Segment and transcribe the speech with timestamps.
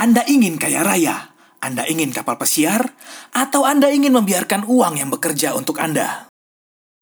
[0.00, 1.36] Anda ingin kaya raya?
[1.60, 2.96] Anda ingin kapal pesiar?
[3.36, 6.32] Atau Anda ingin membiarkan uang yang bekerja untuk Anda?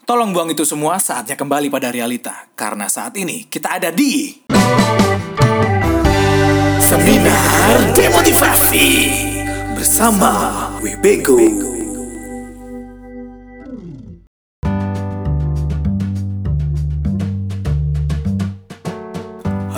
[0.02, 2.50] Tolong buang itu semua saatnya kembali pada realita.
[2.58, 4.42] Karena saat ini kita ada di...
[6.82, 8.90] Seminar Demotivasi
[9.78, 11.77] bersama Webego.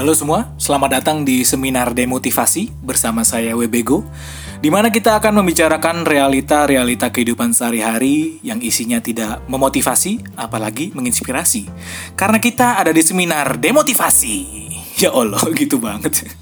[0.00, 4.00] Halo semua, selamat datang di Seminar Demotivasi bersama saya Webego
[4.64, 11.68] di mana kita akan membicarakan realita-realita kehidupan sehari-hari yang isinya tidak memotivasi, apalagi menginspirasi.
[12.16, 14.36] Karena kita ada di seminar demotivasi.
[15.04, 16.32] Ya Allah, gitu banget.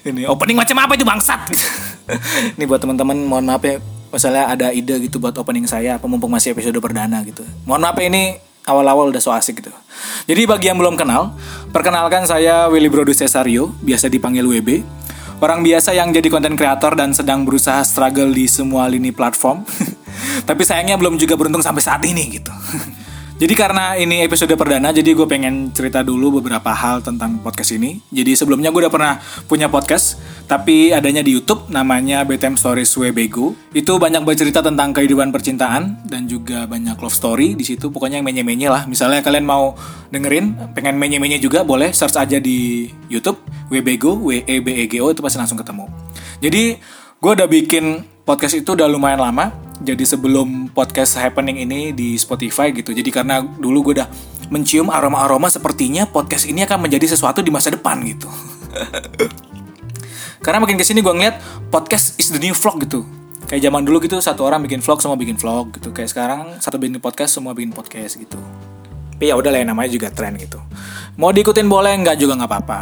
[0.00, 1.52] Ini opening macam apa itu bangsat?
[2.56, 3.76] Ini buat teman-teman, mohon maaf ya,
[4.08, 7.44] misalnya ada ide gitu buat opening saya, apa mumpung masih episode perdana gitu.
[7.68, 8.24] Mohon maaf ya, ini
[8.68, 9.72] awal-awal udah so asik gitu.
[10.28, 11.34] Jadi bagi yang belum kenal,
[11.72, 14.82] perkenalkan saya Willy Brodus Cesario, biasa dipanggil WB.
[15.40, 19.64] Orang biasa yang jadi konten kreator dan sedang berusaha struggle di semua lini platform.
[20.48, 22.52] Tapi sayangnya belum juga beruntung sampai saat ini gitu.
[23.40, 27.96] Jadi karena ini episode perdana, jadi gue pengen cerita dulu beberapa hal tentang podcast ini.
[28.12, 29.16] Jadi sebelumnya gue udah pernah
[29.48, 33.56] punya podcast, tapi adanya di YouTube, namanya BTM Stories Webego.
[33.72, 37.88] Itu banyak bercerita tentang kehidupan percintaan dan juga banyak love story di situ.
[37.88, 38.84] Pokoknya yang menye-menye lah.
[38.84, 39.72] Misalnya kalian mau
[40.12, 43.40] dengerin, pengen menye-menye juga boleh search aja di YouTube
[43.72, 45.88] Webego, W E B E G O itu pasti langsung ketemu.
[46.44, 46.76] Jadi
[47.20, 49.52] gue udah bikin podcast itu udah lumayan lama
[49.84, 52.96] jadi sebelum podcast happening ini di Spotify gitu.
[52.96, 54.08] Jadi karena dulu gue udah
[54.48, 58.24] mencium aroma-aroma sepertinya podcast ini akan menjadi sesuatu di masa depan gitu.
[60.44, 61.36] karena makin ke sini gue ngeliat
[61.68, 63.04] podcast is the new vlog gitu.
[63.44, 65.92] Kayak zaman dulu gitu satu orang bikin vlog semua bikin vlog gitu.
[65.92, 68.40] Kayak sekarang satu bikin podcast semua bikin podcast gitu.
[69.20, 70.56] Tapi ya udah lah namanya juga tren gitu.
[71.20, 72.80] Mau diikutin boleh nggak juga nggak apa-apa.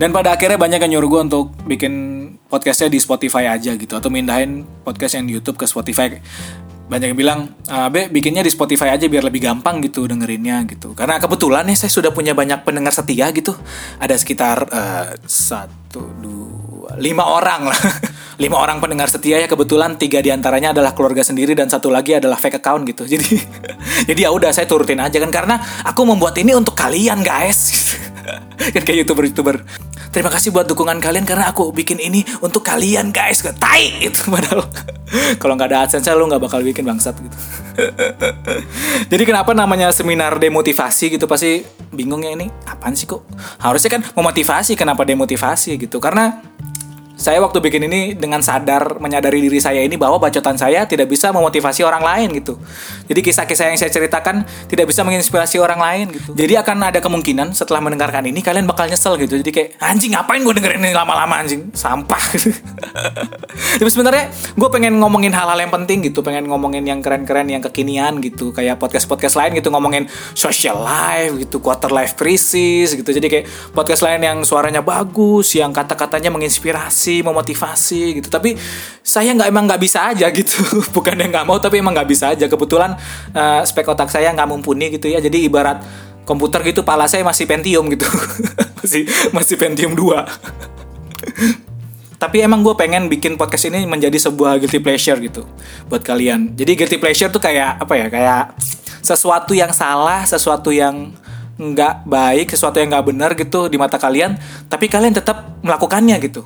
[0.00, 2.17] Dan pada akhirnya banyak yang nyuruh gue untuk bikin
[2.48, 6.16] podcastnya di Spotify aja gitu atau mindahin podcast yang di YouTube ke Spotify.
[6.88, 10.96] Banyak yang bilang, ah, Be, bikinnya di Spotify aja biar lebih gampang gitu dengerinnya gitu.
[10.96, 13.52] Karena kebetulan nih saya sudah punya banyak pendengar setia gitu.
[14.00, 17.80] Ada sekitar uh, satu, dua, lima orang lah.
[18.42, 22.16] lima orang pendengar setia ya kebetulan tiga di antaranya adalah keluarga sendiri dan satu lagi
[22.16, 23.04] adalah fake account gitu.
[23.12, 23.36] Jadi
[24.08, 27.92] jadi ya udah saya turutin aja kan karena aku membuat ini untuk kalian guys.
[28.72, 29.60] kan kayak youtuber-youtuber
[30.18, 33.38] terima kasih buat dukungan kalian karena aku bikin ini untuk kalian guys.
[33.38, 34.66] Gak tai itu padahal.
[35.40, 37.38] Kalau nggak ada adsense lu nggak bakal bikin bangsat gitu.
[39.14, 41.30] Jadi kenapa namanya seminar demotivasi gitu?
[41.30, 41.62] Pasti
[41.94, 43.22] bingung ya ini apaan sih kok?
[43.62, 46.02] Harusnya kan memotivasi kenapa demotivasi gitu?
[46.02, 46.42] Karena
[47.18, 51.34] saya waktu bikin ini dengan sadar menyadari diri saya ini bahwa bacotan saya tidak bisa
[51.34, 52.54] memotivasi orang lain gitu.
[53.10, 56.30] Jadi kisah-kisah yang saya ceritakan tidak bisa menginspirasi orang lain gitu.
[56.38, 59.34] Jadi akan ada kemungkinan setelah mendengarkan ini kalian bakal nyesel gitu.
[59.34, 62.22] Jadi kayak anjing ngapain gue dengerin ini lama-lama anjing sampah.
[63.82, 68.22] Tapi sebenarnya gue pengen ngomongin hal-hal yang penting gitu, pengen ngomongin yang keren-keren, yang kekinian
[68.22, 70.06] gitu, kayak podcast-podcast lain gitu ngomongin
[70.38, 73.10] social life gitu, quarter life crisis gitu.
[73.10, 78.28] Jadi kayak podcast lain yang suaranya bagus, yang kata-katanya menginspirasi motivasi memotivasi gitu.
[78.28, 78.54] Tapi
[79.00, 80.60] saya nggak emang nggak bisa aja gitu.
[80.96, 82.44] Bukan yang nggak mau tapi emang nggak bisa aja.
[82.46, 82.94] Kebetulan
[83.34, 85.18] uh, spek otak saya nggak mumpuni gitu ya.
[85.18, 85.80] Jadi ibarat
[86.28, 88.04] komputer gitu pala saya masih Pentium gitu.
[88.78, 90.06] Masih masih Pentium 2
[92.22, 95.46] tapi emang gue pengen bikin podcast ini menjadi sebuah guilty pleasure gitu
[95.86, 96.58] buat kalian.
[96.58, 98.58] Jadi guilty pleasure tuh kayak apa ya kayak
[99.02, 101.14] sesuatu yang salah sesuatu yang
[101.58, 104.34] nggak baik sesuatu yang nggak benar gitu di mata kalian.
[104.66, 106.42] Tapi kalian tetap melakukannya gitu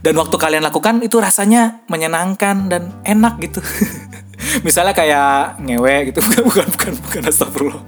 [0.00, 3.60] dan waktu kalian lakukan itu rasanya menyenangkan dan enak gitu.
[4.66, 6.20] Misalnya kayak ngewe gitu.
[6.24, 7.82] Bukan bukan bukan bukan astagfirullah.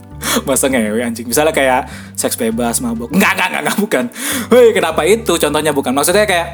[0.44, 1.24] Masa ngewe anjing.
[1.24, 4.04] Misalnya kayak seks bebas mabuk enggak enggak enggak, enggak bukan.
[4.52, 5.92] Hei, kenapa itu contohnya bukan?
[5.96, 6.46] Maksudnya kayak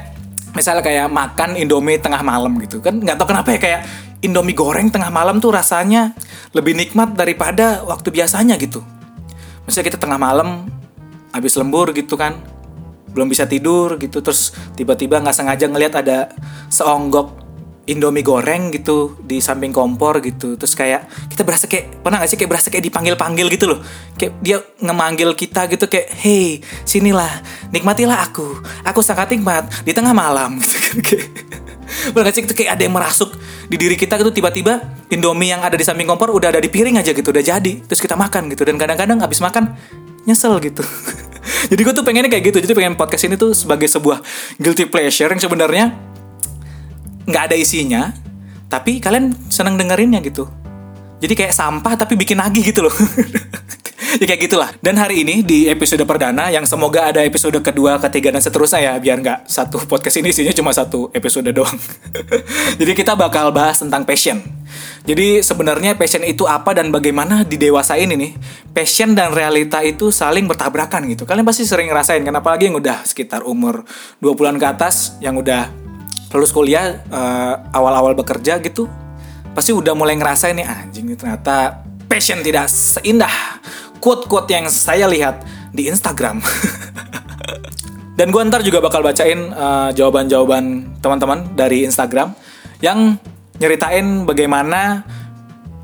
[0.54, 2.78] misalnya kayak makan indomie tengah malam gitu.
[2.78, 3.80] Kan nggak tahu kenapa ya kayak
[4.22, 6.14] indomie goreng tengah malam tuh rasanya
[6.54, 8.80] lebih nikmat daripada waktu biasanya gitu.
[9.66, 10.70] Misalnya kita tengah malam
[11.34, 12.38] habis lembur gitu kan
[13.12, 14.20] belum bisa tidur gitu.
[14.20, 16.18] Terus tiba-tiba nggak sengaja ngelihat ada
[16.68, 17.48] seonggok
[17.88, 20.60] Indomie goreng gitu di samping kompor gitu.
[20.60, 23.80] Terus kayak kita berasa kayak pernah gak sih kayak berasa kayak dipanggil panggil gitu loh.
[24.20, 27.40] Kayak dia ngemanggil kita gitu kayak hey sinilah
[27.72, 28.60] nikmatilah aku.
[28.84, 30.60] Aku sangat nikmat di tengah malam.
[30.68, 31.26] Gitu kayak.
[31.88, 33.32] Pernah gak sih itu kayak ada yang merasuk
[33.72, 37.00] di diri kita gitu tiba-tiba Indomie yang ada di samping kompor udah ada di piring
[37.00, 37.72] aja gitu udah jadi.
[37.88, 38.68] Terus kita makan gitu.
[38.68, 39.72] Dan kadang-kadang habis makan
[40.28, 40.84] nyesel gitu
[41.70, 42.58] jadi gue tuh pengennya kayak gitu.
[42.64, 44.20] Jadi pengen podcast ini tuh sebagai sebuah
[44.60, 45.96] guilty pleasure yang sebenarnya
[47.28, 48.08] nggak ada isinya
[48.72, 50.48] tapi kalian seneng dengerinnya gitu
[51.18, 52.94] jadi kayak sampah tapi bikin nagih gitu loh
[54.16, 54.70] ya kayak gitulah.
[54.80, 58.92] Dan hari ini di episode perdana yang semoga ada episode kedua, ketiga dan seterusnya ya
[58.96, 61.76] biar nggak satu podcast ini isinya cuma satu episode doang.
[62.80, 64.40] Jadi kita bakal bahas tentang passion.
[65.04, 68.32] Jadi sebenarnya passion itu apa dan bagaimana di dewasa ini nih
[68.72, 71.28] passion dan realita itu saling bertabrakan gitu.
[71.28, 73.84] Kalian pasti sering ngerasain kan apalagi yang udah sekitar umur
[74.20, 75.68] 20-an ke atas yang udah
[76.28, 78.84] lulus kuliah uh, awal-awal bekerja gitu
[79.58, 83.58] pasti udah mulai ngerasain nih anjing ternyata passion tidak seindah
[83.98, 85.42] quote-quote yang saya lihat
[85.74, 86.38] di Instagram.
[88.18, 92.38] Dan gue ntar juga bakal bacain uh, jawaban-jawaban teman-teman dari Instagram
[92.78, 93.18] yang
[93.58, 95.02] nyeritain bagaimana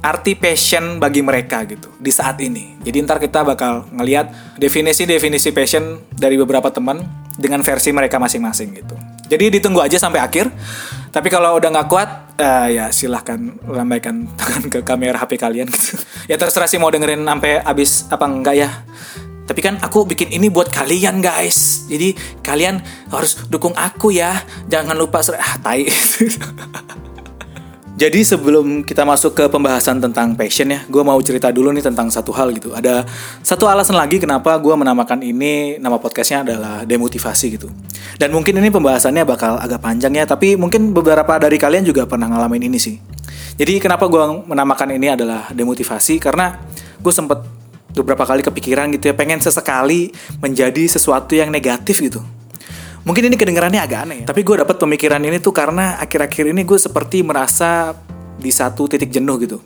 [0.02, 2.78] arti passion bagi mereka gitu di saat ini.
[2.78, 7.02] Jadi ntar kita bakal ngeliat definisi-definisi passion dari beberapa teman
[7.34, 8.94] dengan versi mereka masing-masing gitu.
[9.26, 10.46] Jadi ditunggu aja sampai akhir.
[11.10, 15.98] Tapi kalau udah nggak kuat, uh, ya silahkan lambaikan tangan ke kamera HP kalian gitu.
[16.30, 18.70] ya terserah sih mau dengerin sampai habis apa enggak ya.
[19.44, 21.84] Tapi kan aku bikin ini buat kalian guys.
[21.84, 22.80] Jadi kalian
[23.12, 24.40] harus dukung aku ya.
[24.72, 25.84] Jangan lupa ah tai.
[28.04, 32.12] Jadi sebelum kita masuk ke pembahasan tentang passion ya, gue mau cerita dulu nih tentang
[32.12, 32.76] satu hal gitu.
[32.76, 33.08] Ada
[33.40, 37.72] satu alasan lagi kenapa gue menamakan ini nama podcastnya adalah demotivasi gitu.
[38.20, 42.28] Dan mungkin ini pembahasannya bakal agak panjang ya, tapi mungkin beberapa dari kalian juga pernah
[42.28, 43.00] ngalamin ini sih.
[43.56, 46.60] Jadi kenapa gue menamakan ini adalah demotivasi karena
[47.00, 47.40] gue sempet
[47.96, 50.12] beberapa kali kepikiran gitu ya, pengen sesekali
[50.44, 52.20] menjadi sesuatu yang negatif gitu
[53.04, 54.26] Mungkin ini kedengarannya agak aneh ya.
[54.32, 57.92] Tapi gue dapat pemikiran ini tuh karena akhir-akhir ini gue seperti merasa
[58.40, 59.60] di satu titik jenuh gitu.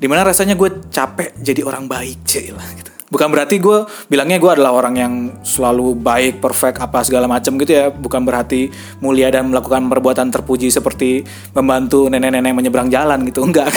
[0.00, 2.22] Di mana rasanya gue capek jadi orang baik,
[2.56, 2.90] lah gitu.
[3.10, 7.74] Bukan berarti gue bilangnya gue adalah orang yang selalu baik, perfect, apa segala macam gitu
[7.74, 7.90] ya.
[7.90, 8.70] Bukan berarti
[9.02, 13.42] mulia dan melakukan perbuatan terpuji seperti membantu nenek-nenek menyeberang jalan gitu.
[13.50, 13.74] Enggak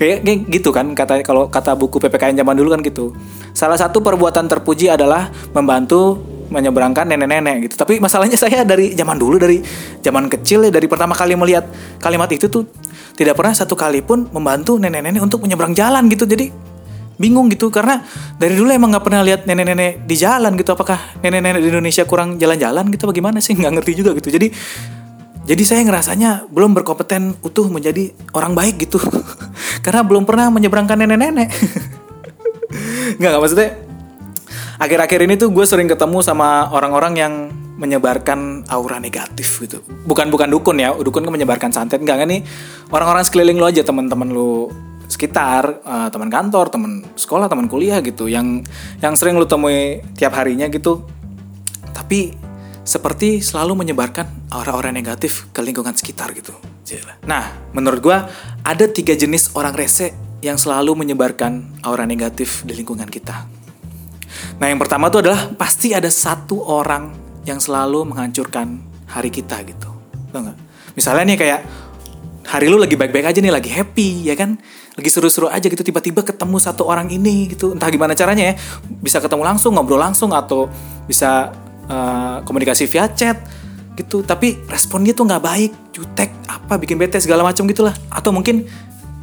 [0.00, 3.14] kayak gitu kan kata kalau kata buku PPKN zaman dulu kan gitu.
[3.54, 7.74] Salah satu perbuatan terpuji adalah membantu menyeberangkan nenek-nenek gitu.
[7.78, 9.62] Tapi masalahnya saya dari zaman dulu dari
[10.02, 11.64] zaman kecil ya dari pertama kali melihat
[12.02, 12.66] kalimat itu tuh
[13.14, 16.26] tidak pernah satu kali pun membantu nenek-nenek untuk menyeberang jalan gitu.
[16.26, 16.50] Jadi
[17.20, 18.00] bingung gitu karena
[18.40, 20.74] dari dulu emang nggak pernah lihat nenek-nenek di jalan gitu.
[20.74, 24.28] Apakah nenek-nenek di Indonesia kurang jalan-jalan gitu bagaimana sih nggak ngerti juga gitu.
[24.34, 24.50] Jadi
[25.40, 29.00] jadi saya ngerasanya belum berkompeten utuh menjadi orang baik gitu.
[29.84, 31.48] karena belum pernah menyeberangkan nenek-nenek.
[33.18, 33.89] nggak, maksudnya
[34.80, 37.34] akhir-akhir ini tuh gue sering ketemu sama orang-orang yang
[37.76, 39.84] menyebarkan aura negatif gitu.
[40.08, 42.42] Bukan bukan dukun ya, dukun kan menyebarkan santet enggak kan nih
[42.88, 44.72] orang-orang sekeliling lo aja teman-teman lo
[45.10, 48.64] sekitar uh, teman kantor, teman sekolah, teman kuliah gitu yang
[49.04, 51.04] yang sering lo temui tiap harinya gitu.
[51.92, 52.32] Tapi
[52.80, 56.56] seperti selalu menyebarkan aura-aura negatif ke lingkungan sekitar gitu.
[57.28, 58.18] Nah, menurut gue
[58.64, 60.10] ada tiga jenis orang rese
[60.40, 63.59] yang selalu menyebarkan aura negatif di lingkungan kita.
[64.58, 67.12] Nah yang pertama tuh adalah pasti ada satu orang
[67.48, 69.90] yang selalu menghancurkan hari kita gitu.
[70.30, 70.56] Tau gak?
[70.94, 71.60] Misalnya nih kayak
[72.50, 74.58] hari lu lagi baik-baik aja nih, lagi happy ya kan?
[74.98, 77.72] Lagi seru-seru aja gitu, tiba-tiba ketemu satu orang ini gitu.
[77.72, 78.54] Entah gimana caranya ya,
[79.00, 80.66] bisa ketemu langsung, ngobrol langsung atau
[81.06, 81.54] bisa
[81.86, 83.38] uh, komunikasi via chat
[83.94, 84.26] gitu.
[84.26, 87.94] Tapi responnya tuh nggak baik, jutek, apa bikin bete segala macam gitulah.
[88.10, 88.66] Atau mungkin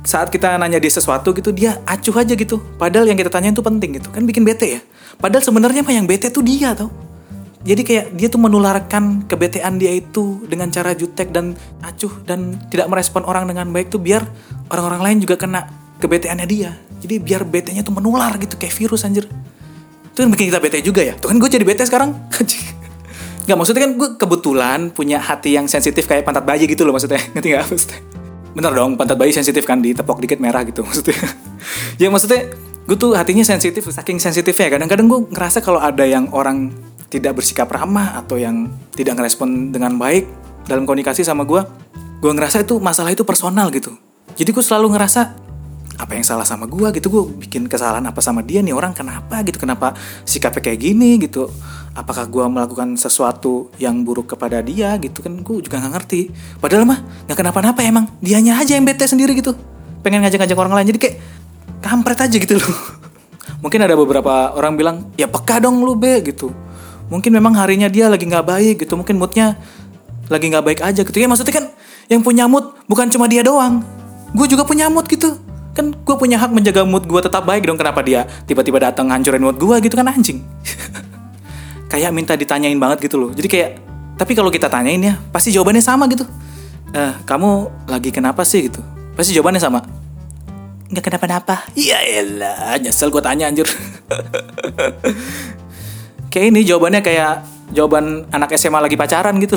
[0.08, 3.66] saat kita nanya dia sesuatu gitu dia acuh aja gitu padahal yang kita tanyain tuh
[3.66, 4.82] penting gitu kan bikin bete ya
[5.18, 6.94] Padahal sebenarnya mah yang bete tuh dia tau.
[7.68, 12.88] Jadi kayak dia tuh menularkan kebetean dia itu dengan cara jutek dan acuh dan tidak
[12.88, 14.24] merespon orang dengan baik tuh biar
[14.72, 15.68] orang-orang lain juga kena
[16.00, 16.72] kebeteannya dia.
[17.02, 19.26] Jadi biar betenya tuh menular gitu kayak virus anjir.
[20.14, 21.18] Itu kan bikin kita bete juga ya.
[21.18, 22.14] Tuh kan gue jadi bete sekarang.
[23.48, 27.20] Gak maksudnya kan gue kebetulan punya hati yang sensitif kayak pantat bayi gitu loh maksudnya.
[27.32, 28.17] Ngerti gak maksudnya?
[28.58, 31.14] Bener dong pantat bayi sensitif kan ditepok dikit merah gitu maksudnya.
[32.02, 32.50] ya maksudnya
[32.90, 36.74] gue tuh hatinya sensitif saking sensitifnya kadang-kadang gue ngerasa kalau ada yang orang
[37.14, 40.26] tidak bersikap ramah atau yang tidak ngerespon dengan baik
[40.66, 41.62] dalam komunikasi sama gue
[42.18, 43.94] gue ngerasa itu masalah itu personal gitu
[44.34, 45.47] jadi gue selalu ngerasa
[45.98, 47.10] apa yang salah sama gue gitu?
[47.10, 48.72] Gue bikin kesalahan apa sama dia nih?
[48.72, 49.58] Orang kenapa gitu?
[49.58, 51.50] Kenapa sikapnya kayak gini gitu?
[51.98, 55.26] Apakah gue melakukan sesuatu yang buruk kepada dia gitu?
[55.26, 56.22] Kan gue juga nggak ngerti.
[56.62, 58.06] Padahal mah nggak kenapa-napa emang.
[58.22, 59.58] Dianya aja yang bete sendiri gitu.
[60.06, 60.88] Pengen ngajak-ngajak orang lain.
[60.94, 61.16] Jadi kayak
[61.82, 62.74] kampret aja gitu loh.
[63.66, 66.54] Mungkin ada beberapa orang bilang ya peka dong lu be gitu.
[67.10, 68.94] Mungkin memang harinya dia lagi nggak baik gitu.
[68.94, 69.58] Mungkin moodnya
[70.30, 71.18] lagi nggak baik aja gitu.
[71.18, 71.66] Ya maksudnya kan
[72.06, 73.82] yang punya mood bukan cuma dia doang.
[74.38, 75.47] Gue juga punya mood gitu
[75.78, 79.46] kan gue punya hak menjaga mood gue tetap baik dong kenapa dia tiba-tiba datang hancurin
[79.46, 80.42] mood gue gitu kan anjing?
[81.94, 83.32] Kayak minta ditanyain banget gitu loh.
[83.32, 83.70] Jadi kayak
[84.20, 86.28] tapi kalau kita tanyain ya pasti jawabannya sama gitu.
[86.92, 88.84] Eh kamu lagi kenapa sih gitu?
[89.16, 89.80] Pasti jawabannya sama.
[90.92, 91.64] Nggak kenapa-napa.
[91.80, 93.64] Iya elah nyesel gue tanya anjir.
[96.34, 99.56] Kayak ini jawabannya kayak jawaban anak SMA lagi pacaran gitu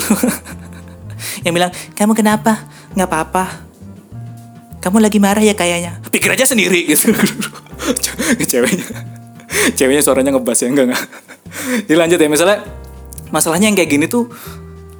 [1.45, 2.63] yang bilang kamu kenapa?
[2.95, 3.70] Nggak apa-apa
[4.81, 7.13] kamu lagi marah ya kayaknya pikir aja sendiri gitu
[8.51, 8.87] ceweknya
[9.77, 11.05] ceweknya suaranya ngebas ya enggak enggak
[11.87, 12.59] jadi lanjut ya misalnya
[13.31, 14.27] masalahnya yang kayak gini tuh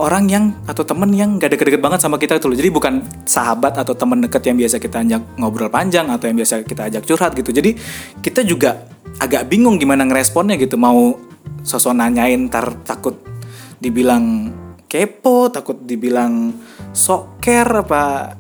[0.01, 2.57] orang yang atau temen yang gak deket-deket banget sama kita itu loh.
[2.57, 6.65] Jadi bukan sahabat atau temen deket yang biasa kita ajak ngobrol panjang atau yang biasa
[6.65, 7.53] kita ajak curhat gitu.
[7.53, 7.77] Jadi
[8.25, 8.89] kita juga
[9.21, 10.81] agak bingung gimana ngeresponnya gitu.
[10.81, 11.21] Mau
[11.61, 13.21] sosok nanyain ntar takut
[13.77, 14.49] dibilang
[14.89, 16.57] kepo, takut dibilang
[16.97, 18.35] soker apa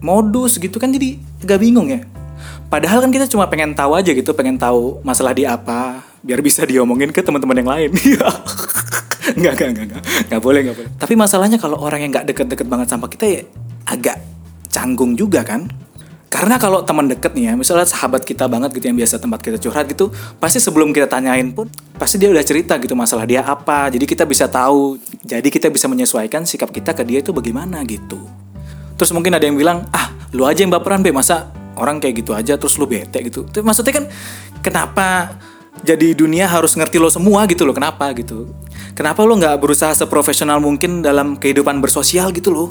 [0.00, 2.04] modus gitu kan jadi agak bingung ya.
[2.66, 6.66] Padahal kan kita cuma pengen tahu aja gitu, pengen tahu masalah di apa, biar bisa
[6.66, 7.90] diomongin ke teman-teman yang lain.
[9.36, 10.02] Enggak, enggak, enggak, enggak.
[10.30, 10.90] Enggak boleh, enggak boleh.
[11.02, 13.42] Tapi masalahnya kalau orang yang enggak deket-deket banget sama kita ya
[13.90, 14.22] agak
[14.70, 15.66] canggung juga kan.
[16.26, 19.56] Karena kalau teman deket nih ya, misalnya sahabat kita banget gitu yang biasa tempat kita
[19.62, 23.88] curhat gitu, pasti sebelum kita tanyain pun, pasti dia udah cerita gitu masalah dia apa.
[23.88, 28.20] Jadi kita bisa tahu, jadi kita bisa menyesuaikan sikap kita ke dia itu bagaimana gitu.
[28.96, 32.32] Terus mungkin ada yang bilang, ah lu aja yang baperan be, masa orang kayak gitu
[32.32, 33.44] aja terus lu bete gitu.
[33.44, 34.04] Tapi maksudnya kan
[34.64, 35.36] kenapa
[35.84, 37.76] jadi dunia harus ngerti lo semua gitu loh?
[37.76, 38.48] Kenapa gitu?
[38.96, 42.70] Kenapa lo nggak berusaha seprofesional mungkin dalam kehidupan bersosial gitu loh?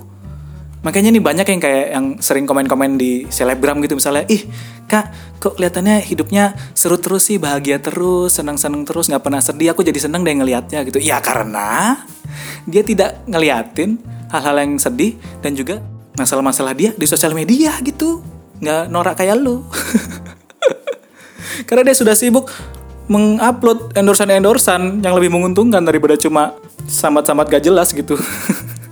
[0.82, 3.98] Makanya nih banyak yang kayak yang sering komen-komen di selebgram gitu.
[3.98, 4.46] Misalnya ih
[4.86, 9.82] kak kok kelihatannya hidupnya seru terus sih bahagia terus senang-senang terus nggak pernah sedih aku
[9.82, 11.02] jadi seneng deh ngelihatnya gitu.
[11.02, 12.06] Ya karena
[12.70, 13.98] dia tidak ngeliatin
[14.30, 15.82] hal-hal yang sedih dan juga
[16.16, 18.24] masalah-masalah dia di sosial media gitu.
[18.60, 19.68] Nggak norak kayak lo
[21.68, 22.48] karena dia sudah sibuk
[23.06, 26.58] mengupload endorsan-endorsan yang lebih menguntungkan daripada cuma
[26.90, 28.18] samat-samat gak jelas gitu.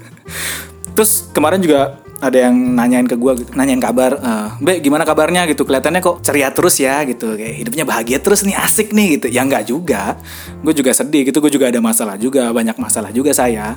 [0.96, 5.44] Terus kemarin juga ada yang nanyain ke gue, gitu, nanyain kabar, uh, Be gimana kabarnya?
[5.50, 9.28] gitu, kelihatannya kok ceria terus ya gitu, kayak hidupnya bahagia terus nih, asik nih gitu.
[9.28, 10.16] Ya nggak juga,
[10.64, 13.76] gue juga sedih gitu, gue juga ada masalah juga, banyak masalah juga saya.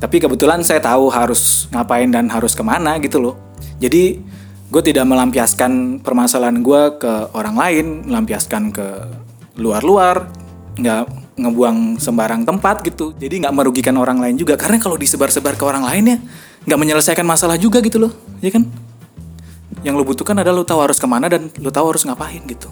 [0.00, 3.36] Tapi kebetulan saya tahu harus ngapain dan harus ke mana gitu loh.
[3.76, 4.16] Jadi
[4.72, 8.86] gue tidak melampiaskan permasalahan gue ke orang lain, melampiaskan ke
[9.60, 10.24] luar-luar
[10.80, 13.12] nggak ngebuang sembarang tempat gitu.
[13.20, 14.56] Jadi nggak merugikan orang lain juga.
[14.56, 16.18] Karena kalau disebar-sebar ke orang lain ya
[16.64, 18.12] nggak menyelesaikan masalah juga gitu loh.
[18.40, 18.64] Ya kan?
[19.84, 22.68] Yang lo butuhkan adalah lo tahu harus ke mana dan lo tahu harus ngapain gitu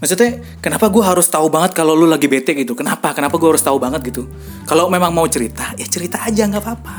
[0.00, 2.72] maksudnya kenapa gue harus tahu banget kalau lo lagi bete gitu?
[2.74, 3.12] Kenapa?
[3.12, 4.26] Kenapa gue harus tahu banget gitu?
[4.66, 6.96] Kalau memang mau cerita ya cerita aja nggak apa-apa.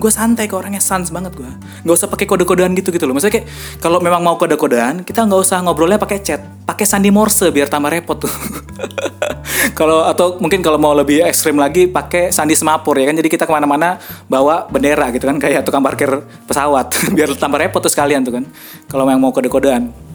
[0.00, 1.50] Gue santai ke orangnya sans banget gue
[1.84, 3.12] nggak usah pakai kode-kodean gitu gitu loh.
[3.12, 3.46] Maksudnya kayak
[3.82, 6.40] kalau memang mau kode-kodean kita nggak usah ngobrolnya pakai chat.
[6.62, 8.32] Pakai sandi morse biar tambah repot tuh.
[9.78, 13.16] Kalau atau mungkin kalau mau lebih ekstrim lagi pakai sandi semapur ya kan?
[13.18, 15.38] Jadi kita ke mana-mana bawa bendera gitu kan?
[15.38, 16.08] Kayak tukang parkir
[16.46, 18.44] pesawat biar tambah repot tuh sekalian tuh kan?
[18.90, 20.11] Kalau memang mau kode-kodean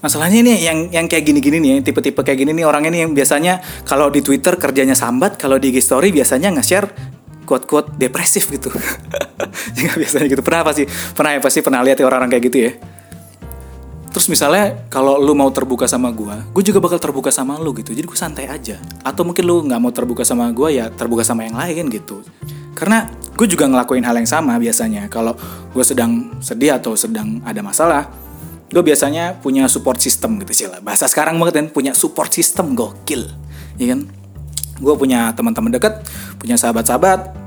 [0.00, 3.60] Masalahnya ini yang yang kayak gini-gini nih, tipe-tipe kayak gini nih orangnya nih yang biasanya
[3.84, 6.88] kalau di Twitter kerjanya sambat, kalau di IG story biasanya nge-share
[7.44, 8.72] quote-quote depresif gitu.
[9.76, 10.40] Jangan biasanya gitu.
[10.40, 10.88] Pernah apa sih?
[10.88, 12.72] Pernah ya pasti pernah lihat ya orang-orang kayak gitu ya.
[14.10, 17.94] Terus misalnya kalau lu mau terbuka sama gue, gue juga bakal terbuka sama lu gitu.
[17.94, 18.80] Jadi gue santai aja.
[19.06, 22.24] Atau mungkin lu nggak mau terbuka sama gue ya terbuka sama yang lain gitu.
[22.74, 25.06] Karena gue juga ngelakuin hal yang sama biasanya.
[25.12, 25.36] Kalau
[25.70, 28.10] gue sedang sedih atau sedang ada masalah,
[28.70, 30.78] gue biasanya punya support system gitu sih lah.
[30.78, 33.26] Bahasa sekarang banget kan punya support system gokil,
[33.76, 34.06] ya kan?
[34.80, 36.06] Gue punya teman-teman dekat,
[36.38, 37.40] punya sahabat-sahabat,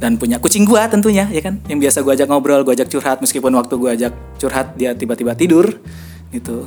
[0.00, 1.60] dan punya kucing gua tentunya ya kan?
[1.68, 5.36] Yang biasa gua ajak ngobrol gua ajak curhat meskipun waktu gua ajak curhat dia tiba-tiba
[5.36, 5.68] tidur
[6.32, 6.64] gitu.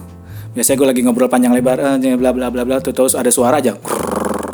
[0.53, 3.73] Biasanya gua lagi ngobrol panjang lebar eh, bla bla bla bla terus ada suara aja
[3.73, 4.53] krrr,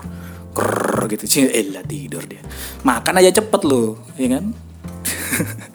[0.55, 1.27] krrr, gitu.
[1.27, 2.39] Sih elah tidur dia.
[2.87, 4.55] Makan aja cepet lo ya kan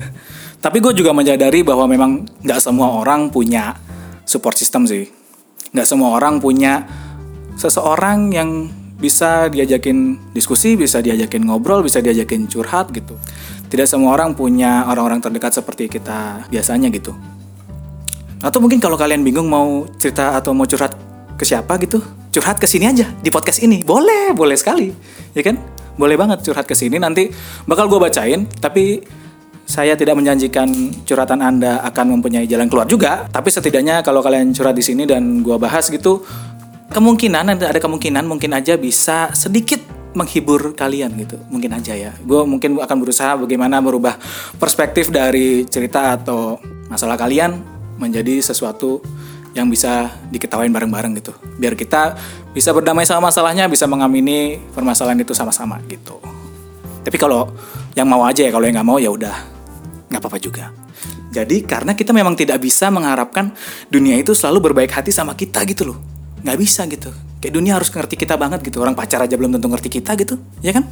[0.64, 3.76] tapi gue juga menyadari bahwa memang nggak semua orang punya
[4.24, 5.04] support system sih
[5.76, 6.88] nggak semua orang punya
[7.60, 13.18] seseorang yang bisa diajakin diskusi, bisa diajakin ngobrol, bisa diajakin curhat gitu.
[13.68, 17.12] Tidak semua orang punya orang-orang terdekat seperti kita biasanya gitu.
[18.40, 20.94] Atau mungkin kalau kalian bingung mau cerita atau mau curhat
[21.34, 23.82] ke siapa gitu, curhat ke sini aja di podcast ini.
[23.82, 24.88] Boleh, boleh sekali.
[25.34, 25.58] Ya kan?
[25.98, 27.28] Boleh banget curhat ke sini nanti
[27.66, 29.02] bakal gue bacain, tapi
[29.64, 30.68] saya tidak menjanjikan
[31.08, 35.40] curhatan Anda akan mempunyai jalan keluar juga, tapi setidaknya kalau kalian curhat di sini dan
[35.40, 36.20] gue bahas gitu,
[36.92, 39.80] kemungkinan ada kemungkinan mungkin aja bisa sedikit
[40.14, 41.40] menghibur kalian gitu.
[41.50, 42.12] Mungkin aja ya.
[42.22, 44.14] Gue mungkin akan berusaha bagaimana merubah
[44.60, 47.58] perspektif dari cerita atau masalah kalian
[47.98, 49.02] menjadi sesuatu
[49.54, 51.34] yang bisa diketawain bareng-bareng gitu.
[51.58, 52.14] Biar kita
[52.54, 56.18] bisa berdamai sama masalahnya bisa mengamini permasalahan itu sama-sama gitu.
[57.02, 57.50] Tapi kalau
[57.94, 59.53] yang mau aja ya kalau yang nggak mau ya udah
[60.08, 60.70] nggak apa-apa juga
[61.34, 63.50] Jadi karena kita memang tidak bisa mengharapkan
[63.90, 65.98] dunia itu selalu berbaik hati sama kita gitu loh.
[66.46, 67.10] Nggak bisa gitu.
[67.42, 68.78] Kayak dunia harus ngerti kita banget gitu.
[68.78, 70.38] Orang pacar aja belum tentu ngerti kita gitu.
[70.62, 70.86] Ya kan?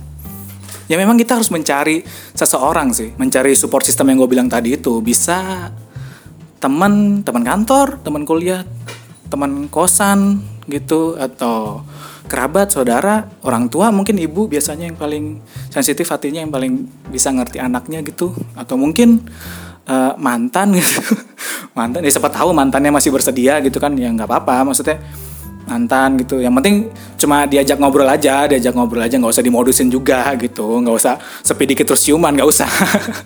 [0.91, 2.03] Ya memang kita harus mencari
[2.35, 3.15] seseorang sih.
[3.15, 4.99] Mencari support system yang gue bilang tadi itu.
[4.99, 5.71] Bisa
[6.59, 8.67] teman, teman kantor, teman kuliah,
[9.31, 11.15] teman kosan gitu.
[11.17, 11.87] Atau
[12.27, 17.59] kerabat, saudara, orang tua mungkin ibu biasanya yang paling sensitif hatinya yang paling bisa ngerti
[17.59, 18.35] anaknya gitu.
[18.55, 19.27] Atau mungkin
[19.89, 21.03] uh, mantan gitu
[21.79, 25.01] mantan ya siapa tahu mantannya masih bersedia gitu kan ya nggak apa-apa maksudnya
[25.73, 26.45] mantan gitu.
[26.45, 26.77] Yang penting
[27.17, 30.85] cuma diajak ngobrol aja diajak ngobrol aja nggak usah dimodusin juga gitu.
[30.85, 32.69] Nggak usah sepi dikit terus ciuman nggak usah.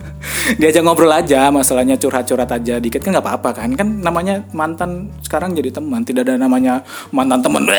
[0.59, 3.75] Diajak ngobrol aja masalahnya curhat-curhat aja dikit kan nggak apa-apa kan.
[3.75, 6.79] Kan namanya mantan sekarang jadi teman tidak ada namanya
[7.11, 7.67] mantan teman.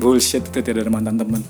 [0.00, 1.42] Bullshit itu tidak ada mantan teman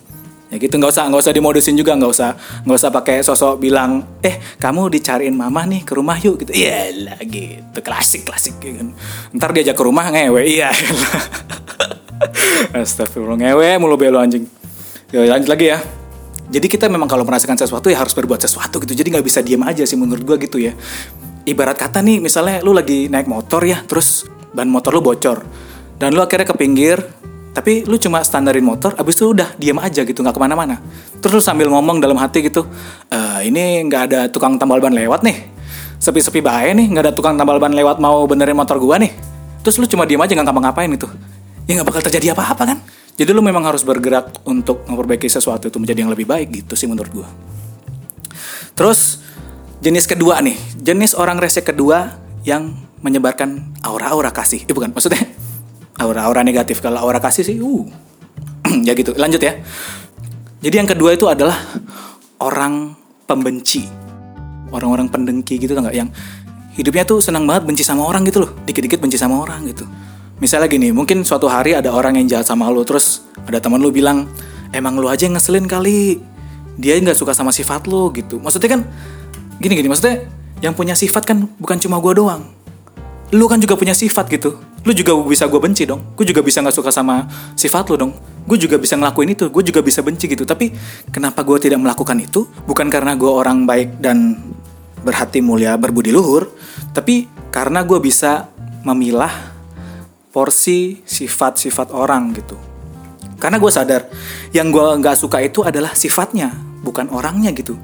[0.46, 2.30] ya gitu nggak usah nggak usah dimodusin juga nggak usah
[2.62, 6.54] nggak usah pakai sosok bilang eh kamu dicariin mama nih ke rumah yuk gitu.
[6.54, 7.78] Iya lah gitu.
[7.82, 8.94] Klasik klasik gitu
[9.34, 10.70] ntar diajak ke rumah ngewe iya.
[12.78, 14.46] Astagfirullah ngewe mulu belo anjing.
[15.10, 15.82] Ya lanjut lagi ya.
[16.46, 18.94] Jadi kita memang kalau merasakan sesuatu ya harus berbuat sesuatu gitu.
[18.94, 20.78] Jadi nggak bisa diem aja sih menurut gua gitu ya.
[21.42, 24.22] Ibarat kata nih misalnya lu lagi naik motor ya terus
[24.54, 25.42] ban motor lu bocor.
[25.96, 27.02] Dan lu akhirnya ke pinggir
[27.56, 30.76] tapi lu cuma standarin motor abis itu udah diam aja gitu nggak ke mana-mana.
[31.24, 32.68] Terus lu sambil ngomong dalam hati gitu
[33.08, 35.48] e, ini nggak ada tukang tambal ban lewat nih.
[35.96, 39.08] Sepi-sepi bahaya nih nggak ada tukang tambal ban lewat mau benerin motor gua nih.
[39.64, 41.08] Terus lu cuma diam aja nggak ngapa-ngapain itu
[41.64, 42.78] ya nggak bakal terjadi apa-apa kan?
[43.16, 46.84] Jadi lu memang harus bergerak untuk memperbaiki sesuatu itu menjadi yang lebih baik gitu sih
[46.84, 47.28] menurut gua.
[48.76, 49.24] Terus
[49.80, 50.60] jenis kedua nih.
[50.76, 54.68] Jenis orang rese kedua yang menyebarkan aura-aura kasih.
[54.68, 55.24] Eh bukan maksudnya
[56.00, 56.84] aura-aura negatif.
[56.84, 57.84] Kalau aura kasih sih uh
[58.86, 59.16] ya gitu.
[59.16, 59.56] Lanjut ya.
[60.60, 61.56] Jadi yang kedua itu adalah
[62.40, 63.84] orang pembenci.
[64.72, 65.94] Orang-orang pendengki gitu nggak?
[65.94, 66.08] Yang
[66.76, 68.50] hidupnya tuh senang banget benci sama orang gitu loh.
[68.66, 69.86] Dikit-dikit benci sama orang gitu.
[70.36, 73.88] Misalnya gini mungkin suatu hari ada orang yang jahat sama lo terus ada teman lu
[73.88, 74.28] bilang
[74.76, 76.20] emang lu aja yang ngeselin kali.
[76.76, 78.36] Dia nggak suka sama sifat lo gitu.
[78.36, 78.80] Maksudnya kan
[79.56, 80.28] gini gini maksudnya
[80.60, 82.52] yang punya sifat kan bukan cuma gue doang.
[83.32, 86.14] Lu kan juga punya sifat gitu lu juga bisa gue benci dong.
[86.14, 87.26] Gue juga bisa nggak suka sama
[87.58, 88.12] sifat lu dong.
[88.46, 89.50] Gue juga bisa ngelakuin itu.
[89.50, 90.46] Gue juga bisa benci gitu.
[90.46, 90.70] Tapi
[91.10, 92.46] kenapa gue tidak melakukan itu?
[92.64, 94.38] Bukan karena gue orang baik dan
[95.06, 96.50] berhati mulia berbudi luhur
[96.90, 98.50] tapi karena gue bisa
[98.82, 99.54] memilah
[100.34, 102.58] porsi sifat-sifat orang gitu.
[103.38, 104.10] Karena gue sadar
[104.50, 106.50] yang gue nggak suka itu adalah sifatnya
[106.82, 107.78] bukan orangnya gitu.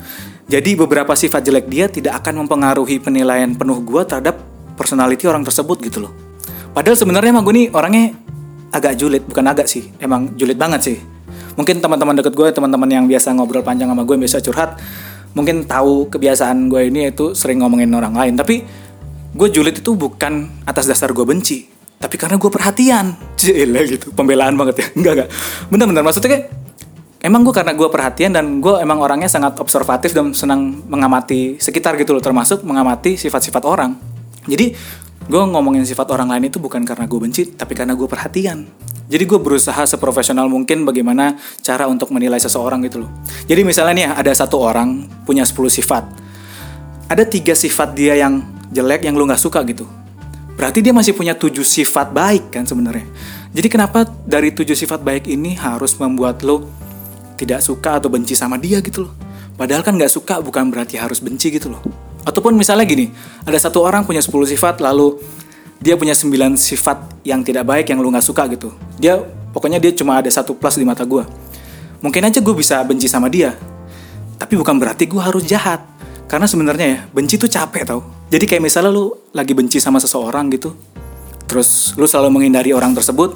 [0.51, 4.37] Jadi beberapa sifat jelek dia tidak akan mempengaruhi penilaian penuh gue terhadap
[4.77, 6.32] personality orang tersebut gitu loh.
[6.73, 8.17] Padahal sebenarnya emang gue nih orangnya
[8.73, 10.97] agak julid, bukan agak sih, emang julid banget sih.
[11.53, 14.81] Mungkin teman-teman deket gue, teman-teman yang biasa ngobrol panjang sama gue, biasa curhat,
[15.37, 18.41] mungkin tahu kebiasaan gue ini itu sering ngomongin orang lain.
[18.41, 18.65] Tapi
[19.37, 21.69] gue julid itu bukan atas dasar gue benci,
[22.01, 23.21] tapi karena gue perhatian.
[23.41, 24.87] Cile gitu, pembelaan banget ya.
[24.97, 25.29] Enggak, enggak.
[25.69, 26.45] Bener-bener, maksudnya kayak
[27.23, 31.95] emang gue karena gue perhatian dan gue emang orangnya sangat observatif dan senang mengamati sekitar
[31.95, 33.95] gitu loh termasuk mengamati sifat-sifat orang
[34.43, 34.75] jadi
[35.29, 38.67] gue ngomongin sifat orang lain itu bukan karena gue benci, tapi karena gue perhatian.
[39.13, 43.11] Jadi gue berusaha seprofesional mungkin bagaimana cara untuk menilai seseorang gitu loh.
[43.45, 46.05] Jadi misalnya nih ada satu orang punya 10 sifat.
[47.13, 48.41] Ada tiga sifat dia yang
[48.73, 49.85] jelek yang lo gak suka gitu.
[50.57, 53.05] Berarti dia masih punya tujuh sifat baik kan sebenarnya.
[53.53, 56.65] Jadi kenapa dari tujuh sifat baik ini harus membuat lo
[57.37, 59.13] tidak suka atau benci sama dia gitu loh.
[59.61, 61.85] Padahal kan gak suka bukan berarti harus benci gitu loh.
[62.23, 63.11] Ataupun misalnya gini,
[63.43, 65.19] ada satu orang punya 10 sifat lalu
[65.83, 68.71] dia punya 9 sifat yang tidak baik yang lu gak suka gitu.
[69.03, 69.19] Dia
[69.51, 71.27] pokoknya dia cuma ada satu plus di mata gue.
[71.99, 73.59] Mungkin aja gue bisa benci sama dia.
[74.39, 75.83] Tapi bukan berarti gue harus jahat.
[76.31, 78.01] Karena sebenarnya ya, benci tuh capek tau.
[78.31, 80.73] Jadi kayak misalnya lu lagi benci sama seseorang gitu.
[81.51, 83.35] Terus lu selalu menghindari orang tersebut.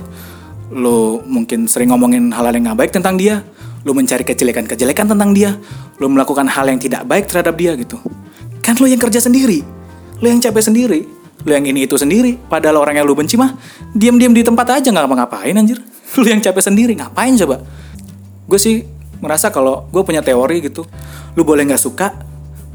[0.71, 3.43] Lu mungkin sering ngomongin hal-hal yang gak baik tentang dia.
[3.83, 5.59] Lu mencari kejelekan-kejelekan tentang dia.
[5.99, 7.99] Lu melakukan hal yang tidak baik terhadap dia gitu
[8.67, 9.63] Kan lo yang kerja sendiri,
[10.19, 11.07] lo yang capek sendiri,
[11.47, 12.35] lo yang ini itu sendiri.
[12.35, 13.55] Padahal orang yang lo benci mah
[13.95, 15.79] diam-diam di tempat aja nggak ngapa-ngapain anjir.
[16.19, 17.63] Lo yang capek sendiri ngapain coba?
[18.47, 18.83] Gue sih
[19.23, 20.87] merasa kalau gue punya teori gitu,
[21.35, 22.15] lo boleh nggak suka,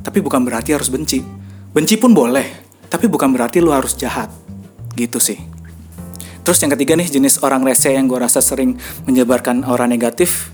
[0.03, 1.23] tapi bukan berarti harus benci.
[1.71, 2.43] Benci pun boleh,
[2.91, 4.31] tapi bukan berarti lo harus jahat.
[4.95, 5.39] Gitu sih.
[6.43, 8.75] Terus yang ketiga nih jenis orang rese yang gue rasa sering
[9.07, 10.51] menyebarkan aura negatif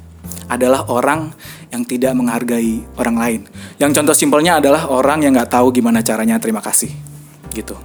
[0.48, 1.32] adalah orang
[1.72, 3.42] yang tidak menghargai orang lain.
[3.78, 6.92] Yang contoh simpelnya adalah orang yang nggak tahu gimana caranya terima kasih,
[7.52, 7.76] gitu.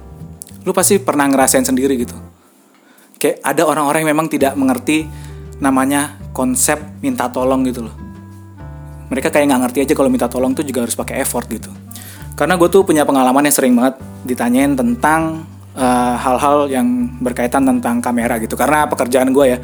[0.63, 2.15] Lu pasti pernah ngerasain sendiri gitu.
[3.19, 5.07] Kayak ada orang-orang yang memang tidak mengerti
[5.59, 7.95] namanya konsep minta tolong gitu loh.
[9.11, 11.71] Mereka kayak nggak ngerti aja kalau minta tolong tuh juga harus pakai effort gitu.
[12.33, 15.45] karena gue tuh punya pengalaman yang sering banget ditanyain tentang
[15.77, 19.57] eh, hal-hal uh, yang berkaitan tentang kamera gitu karena pekerjaan gue ya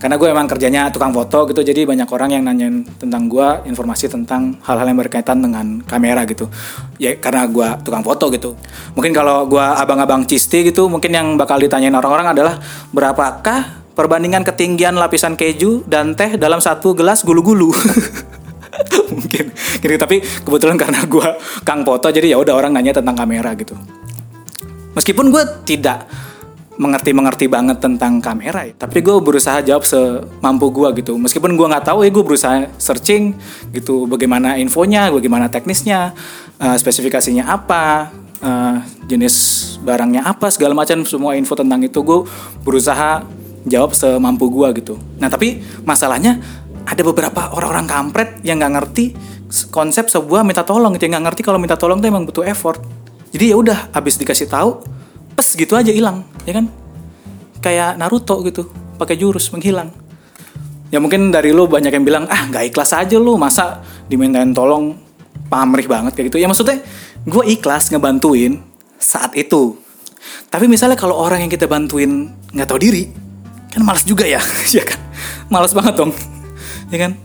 [0.00, 4.08] karena gue emang kerjanya tukang foto gitu jadi banyak orang yang nanyain tentang gue informasi
[4.08, 6.48] tentang hal-hal yang berkaitan dengan kamera gitu.
[6.96, 8.56] Ya karena gue tukang foto gitu.
[8.96, 12.56] Mungkin kalau gue abang-abang cisti gitu mungkin yang bakal ditanyain orang-orang adalah
[12.96, 17.68] berapakah perbandingan ketinggian lapisan keju dan teh dalam satu gelas gulu-gulu?
[19.20, 19.52] Mungkin.
[19.84, 21.28] Gitu tapi kebetulan karena gue
[21.60, 23.76] kang foto jadi ya udah orang nanya tentang kamera gitu.
[24.96, 26.08] Meskipun gue tidak
[26.80, 28.72] mengerti-mengerti banget tentang kamera ya.
[28.72, 31.20] Tapi gue berusaha jawab semampu gue gitu.
[31.20, 33.36] Meskipun gue nggak tahu ya gue berusaha searching
[33.76, 36.16] gitu bagaimana infonya, bagaimana teknisnya,
[36.56, 38.08] uh, spesifikasinya apa,
[38.40, 39.36] uh, jenis
[39.84, 42.24] barangnya apa, segala macam semua info tentang itu gue
[42.64, 43.28] berusaha
[43.68, 44.96] jawab semampu gue gitu.
[45.20, 46.40] Nah tapi masalahnya
[46.88, 49.12] ada beberapa orang-orang kampret yang nggak ngerti
[49.68, 52.80] konsep sebuah minta tolong gitu, yang nggak ngerti kalau minta tolong tuh emang butuh effort.
[53.36, 54.80] Jadi ya udah, habis dikasih tahu,
[55.40, 56.68] pes gitu aja hilang ya kan?
[57.64, 58.68] Kayak Naruto gitu
[59.00, 59.88] pakai jurus menghilang.
[60.92, 63.80] Ya mungkin dari lo banyak yang bilang ah nggak ikhlas aja lo masa
[64.12, 65.00] dimintain tolong?
[65.48, 66.44] Pamrih banget kayak gitu.
[66.44, 66.84] Ya maksudnya
[67.24, 68.60] gue ikhlas ngebantuin
[69.00, 69.80] saat itu.
[70.52, 73.08] Tapi misalnya kalau orang yang kita bantuin nggak tahu diri
[73.72, 74.44] kan malas juga ya
[74.76, 75.00] ya kan?
[75.48, 76.12] Malas banget dong
[76.92, 77.16] ya kan?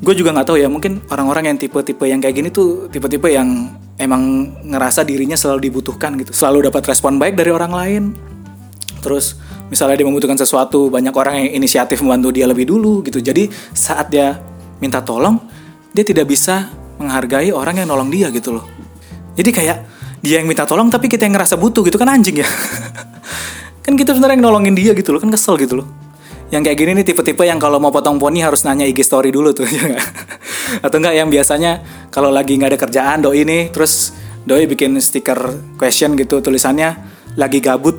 [0.00, 3.76] Gue juga nggak tahu ya mungkin orang-orang yang tipe-tipe yang kayak gini tuh tipe-tipe yang
[3.96, 6.32] emang ngerasa dirinya selalu dibutuhkan gitu.
[6.32, 8.02] Selalu dapat respon baik dari orang lain.
[9.00, 9.36] Terus
[9.68, 13.20] misalnya dia membutuhkan sesuatu banyak orang yang inisiatif membantu dia lebih dulu gitu.
[13.20, 14.40] Jadi saat dia
[14.80, 15.40] minta tolong
[15.96, 16.68] dia tidak bisa
[17.00, 18.64] menghargai orang yang nolong dia gitu loh.
[19.36, 19.78] Jadi kayak
[20.24, 22.48] dia yang minta tolong tapi kita yang ngerasa butuh gitu kan anjing ya.
[23.86, 26.05] Kan kita sebenarnya yang nolongin dia gitu loh kan kesel gitu loh
[26.54, 29.50] yang kayak gini nih tipe-tipe yang kalau mau potong poni harus nanya IG story dulu
[29.50, 29.98] tuh ya
[30.78, 31.82] atau enggak yang biasanya
[32.14, 34.14] kalau lagi nggak ada kerjaan doi nih terus
[34.46, 36.94] doi bikin stiker question gitu tulisannya
[37.34, 37.98] lagi gabut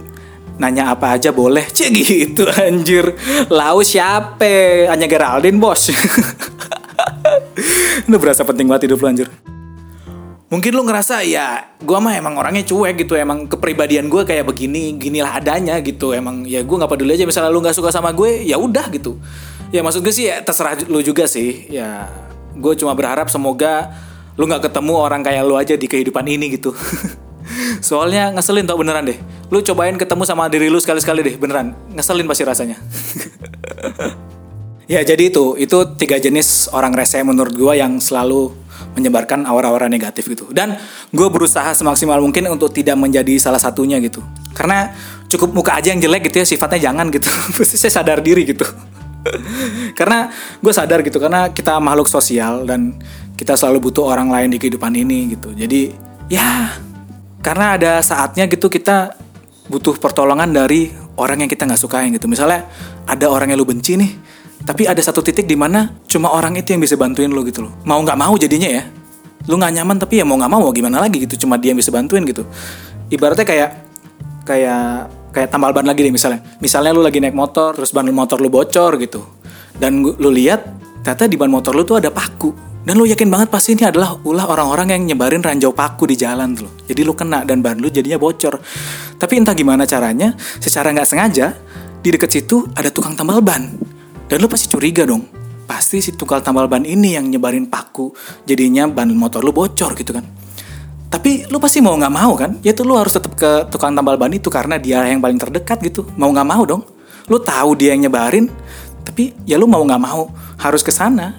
[0.58, 1.70] nanya apa aja boleh.
[1.76, 3.14] Cek gitu anjir.
[3.54, 5.94] Lau siapa hanya Geraldine bos.
[8.08, 9.30] Itu berasa penting banget hidup lu anjir
[10.48, 14.96] mungkin lu ngerasa ya gue mah emang orangnya cuek gitu emang kepribadian gue kayak begini
[14.96, 16.16] ginilah adanya gitu.
[16.16, 19.20] Emang ya gue nggak peduli aja misalnya lu nggak suka sama gue ya udah gitu.
[19.76, 21.68] Ya maksud gue sih ya terserah lu juga sih.
[21.68, 22.08] Ya
[22.56, 23.92] gue cuma berharap semoga
[24.40, 26.72] lu nggak ketemu orang kayak lu aja di kehidupan ini gitu.
[27.88, 29.20] Soalnya ngeselin tau beneran deh.
[29.52, 31.76] Lu cobain ketemu sama diri lu sekali-sekali deh beneran.
[31.92, 32.78] Ngeselin pasti rasanya.
[34.88, 38.56] Ya jadi itu itu tiga jenis orang rese menurut gue yang selalu
[38.98, 40.50] menyebarkan aura-aura negatif gitu.
[40.50, 40.74] Dan
[41.14, 44.26] gue berusaha semaksimal mungkin untuk tidak menjadi salah satunya gitu.
[44.58, 44.90] Karena
[45.30, 47.30] cukup muka aja yang jelek gitu ya sifatnya jangan gitu.
[47.78, 48.66] Saya sadar diri gitu.
[50.00, 52.96] Karena gue sadar gitu karena kita makhluk sosial dan
[53.36, 55.52] kita selalu butuh orang lain di kehidupan ini gitu.
[55.52, 55.92] Jadi
[56.32, 56.74] ya
[57.44, 59.14] karena ada saatnya gitu kita
[59.68, 62.32] butuh pertolongan dari orang yang kita nggak sukain gitu.
[62.32, 62.66] Misalnya
[63.04, 64.12] ada orang yang lu benci nih
[64.66, 67.74] tapi ada satu titik di mana cuma orang itu yang bisa bantuin lo gitu loh.
[67.86, 68.84] Mau nggak mau jadinya ya.
[69.48, 71.46] Lu nggak nyaman tapi ya mau nggak mau gimana lagi gitu.
[71.46, 72.44] Cuma dia yang bisa bantuin gitu.
[73.14, 73.70] Ibaratnya kayak
[74.44, 76.42] kayak kayak tambal ban lagi deh misalnya.
[76.58, 79.22] Misalnya lu lagi naik motor terus ban motor lu bocor gitu.
[79.78, 80.66] Dan lu lihat
[81.06, 82.66] ternyata di ban motor lu tuh ada paku.
[82.88, 86.56] Dan lu yakin banget pasti ini adalah ulah orang-orang yang nyebarin ranjau paku di jalan
[86.56, 88.64] tuh jadi lu kena dan ban lu jadinya bocor.
[89.20, 91.52] Tapi entah gimana caranya secara nggak sengaja
[92.00, 93.76] di deket situ ada tukang tambal ban
[94.28, 95.24] dan lu pasti curiga dong.
[95.68, 98.12] Pasti si tukang tambal ban ini yang nyebarin paku.
[98.48, 100.24] Jadinya ban motor lu bocor gitu kan.
[101.08, 102.60] Tapi lu pasti mau nggak mau kan?
[102.64, 105.80] Ya tuh lu harus tetap ke tukang tambal ban itu karena dia yang paling terdekat
[105.84, 106.08] gitu.
[106.20, 106.84] Mau nggak mau dong.
[107.28, 108.48] Lu tahu dia yang nyebarin,
[109.04, 111.36] tapi ya lu mau nggak mau harus ke sana.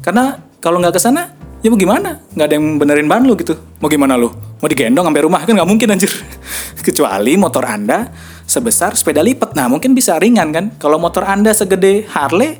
[0.00, 2.20] Karena kalau nggak ke sana, ya mau gimana?
[2.36, 3.56] Nggak ada yang benerin ban lu gitu.
[3.80, 4.32] Mau gimana lu?
[4.60, 6.12] Mau digendong sampai rumah kan nggak mungkin anjir.
[6.86, 8.08] Kecuali motor anda
[8.50, 9.54] sebesar sepeda lipat.
[9.54, 10.74] Nah, mungkin bisa ringan kan?
[10.82, 12.58] Kalau motor Anda segede Harley,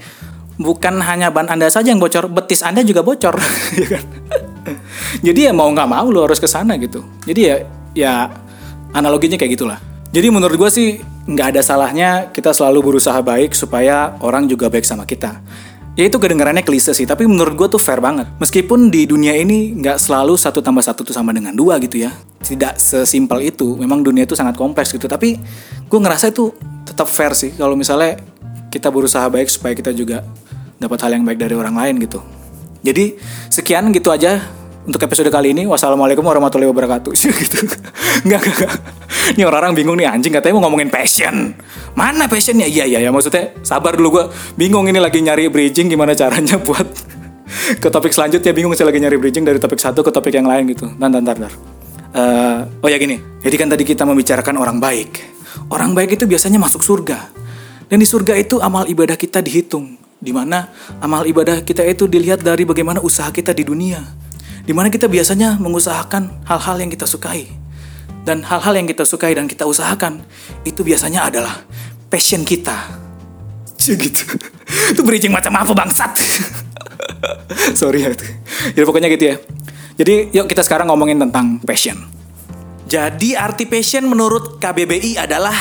[0.55, 3.35] bukan hanya ban Anda saja yang bocor, betis Anda juga bocor,
[3.83, 4.05] ya kan?
[5.26, 7.03] Jadi ya mau nggak mau lo harus ke sana gitu.
[7.26, 7.57] Jadi ya
[7.90, 8.12] ya
[8.94, 9.79] analoginya kayak gitulah.
[10.14, 10.88] Jadi menurut gue sih
[11.26, 15.42] nggak ada salahnya kita selalu berusaha baik supaya orang juga baik sama kita.
[16.01, 18.25] Ya itu kedengarannya klise sih, tapi menurut gue tuh fair banget.
[18.41, 22.09] Meskipun di dunia ini nggak selalu satu tambah satu tuh sama dengan dua gitu ya.
[22.41, 25.05] Tidak sesimpel itu, memang dunia itu sangat kompleks gitu.
[25.05, 25.37] Tapi
[25.85, 26.57] gue ngerasa itu
[26.89, 28.17] tetap fair sih kalau misalnya
[28.73, 30.25] kita berusaha baik supaya kita juga
[30.81, 32.25] dapat hal yang baik dari orang lain gitu.
[32.81, 33.21] Jadi
[33.53, 34.41] sekian gitu aja
[34.87, 35.69] untuk episode kali ini.
[35.69, 37.12] Wassalamualaikum warahmatullahi wabarakatuh.
[37.45, 37.59] gitu.
[38.25, 38.73] Enggak, enggak.
[39.37, 41.53] Ini orang-orang bingung nih anjing katanya mau ngomongin passion.
[41.93, 42.64] Mana passionnya?
[42.64, 44.25] Iya, iya, ya maksudnya sabar dulu gue
[44.57, 46.88] bingung ini lagi nyari bridging gimana caranya buat
[47.83, 50.71] ke topik selanjutnya bingung saya lagi nyari bridging dari topik satu ke topik yang lain
[50.71, 50.88] gitu.
[50.97, 51.53] Ntar, ntar, ntar.
[52.11, 55.23] Uh, oh ya gini, jadi kan tadi kita membicarakan orang baik.
[55.71, 57.31] Orang baik itu biasanya masuk surga.
[57.87, 59.99] Dan di surga itu amal ibadah kita dihitung.
[60.21, 64.03] Di mana amal ibadah kita itu dilihat dari bagaimana usaha kita di dunia.
[64.64, 67.49] Di mana kita biasanya mengusahakan hal-hal yang kita sukai.
[68.20, 70.20] Dan hal-hal yang kita sukai dan kita usahakan
[70.68, 71.64] itu biasanya adalah
[72.12, 73.01] passion kita.
[73.81, 74.23] Gitu.
[74.92, 76.14] Itu bridging macam apa bangsat?
[77.81, 78.27] Sorry ya itu.
[78.77, 79.37] Jadi pokoknya gitu ya.
[79.99, 81.99] Jadi yuk kita sekarang ngomongin tentang passion.
[82.87, 85.55] Jadi arti passion menurut KBBI adalah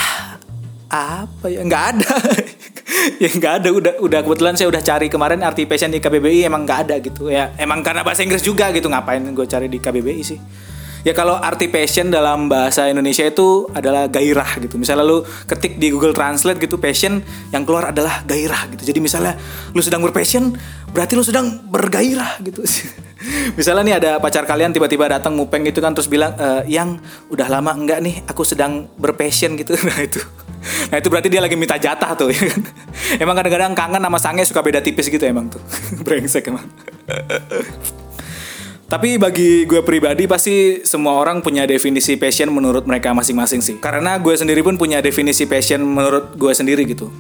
[0.90, 1.62] apa ya?
[1.66, 2.14] Nggak ada.
[3.24, 3.70] ya nggak ada.
[3.70, 7.30] Udah udah kebetulan saya udah cari kemarin arti passion di KBBI emang nggak ada gitu
[7.30, 7.54] ya.
[7.56, 10.40] Emang karena bahasa Inggris juga gitu ngapain gue cari di KBBI sih.
[11.08, 14.76] Ya kalau arti passion dalam bahasa Indonesia itu adalah gairah gitu.
[14.76, 17.24] Misalnya lu ketik di Google Translate gitu passion
[17.56, 18.84] yang keluar adalah gairah gitu.
[18.92, 19.40] Jadi misalnya
[19.72, 20.52] lu sedang berpassion
[20.92, 22.68] berarti lu sedang bergairah gitu.
[23.60, 27.00] misalnya nih ada pacar kalian tiba-tiba datang mupeng gitu kan terus bilang e, yang
[27.32, 29.80] udah lama enggak nih aku sedang berpassion gitu.
[29.88, 30.20] Nah itu.
[30.90, 32.62] Nah itu berarti dia lagi minta jatah tuh ya kan.
[33.24, 35.62] Emang kadang-kadang kangen sama sange suka beda tipis gitu emang tuh.
[36.06, 36.68] Brengsek emang.
[38.90, 43.78] Tapi bagi gue pribadi pasti semua orang punya definisi passion menurut mereka masing-masing sih.
[43.78, 47.14] Karena gue sendiri pun punya definisi passion menurut gue sendiri gitu.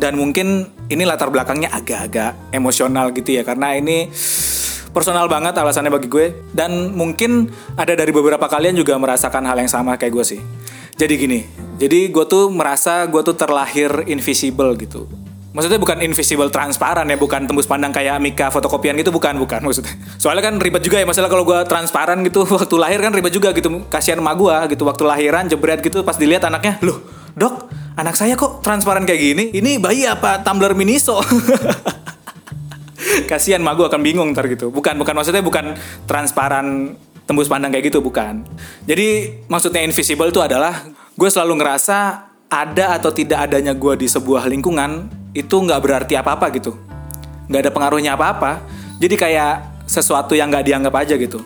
[0.00, 3.44] Dan mungkin ini latar belakangnya agak-agak emosional gitu ya.
[3.44, 4.08] Karena ini
[4.96, 6.40] personal banget alasannya bagi gue.
[6.56, 10.40] Dan mungkin ada dari beberapa kalian juga merasakan hal yang sama kayak gue sih.
[10.96, 11.40] Jadi gini,
[11.74, 15.06] jadi gue tuh merasa gue tuh terlahir invisible gitu
[15.54, 19.94] Maksudnya bukan invisible transparan ya, bukan tembus pandang kayak Mika fotokopian gitu, bukan, bukan maksudnya.
[20.18, 23.54] Soalnya kan ribet juga ya, masalah kalau gue transparan gitu, waktu lahir kan ribet juga
[23.54, 23.86] gitu.
[23.86, 26.98] Kasihan emak gue gitu, waktu lahiran jebret gitu, pas dilihat anaknya, loh
[27.38, 29.44] dok, anak saya kok transparan kayak gini?
[29.54, 31.22] Ini bayi apa tumbler miniso?
[33.30, 34.74] Kasihan emak gue akan bingung ntar gitu.
[34.74, 35.78] Bukan, bukan maksudnya bukan
[36.10, 36.98] transparan
[37.30, 38.42] tembus pandang kayak gitu, bukan.
[38.90, 40.82] Jadi maksudnya invisible itu adalah
[41.14, 46.50] gue selalu ngerasa ada atau tidak adanya gue di sebuah lingkungan itu nggak berarti apa-apa
[46.54, 46.74] gitu.
[47.50, 48.62] Nggak ada pengaruhnya apa-apa.
[48.98, 51.42] Jadi kayak sesuatu yang nggak dianggap aja gitu.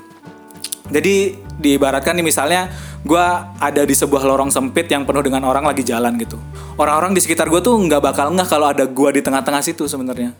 [0.89, 2.73] Jadi diibaratkan nih misalnya
[3.05, 3.27] gue
[3.61, 6.41] ada di sebuah lorong sempit yang penuh dengan orang lagi jalan gitu.
[6.81, 10.33] Orang-orang di sekitar gue tuh nggak bakal nggak kalau ada gue di tengah-tengah situ sebenarnya.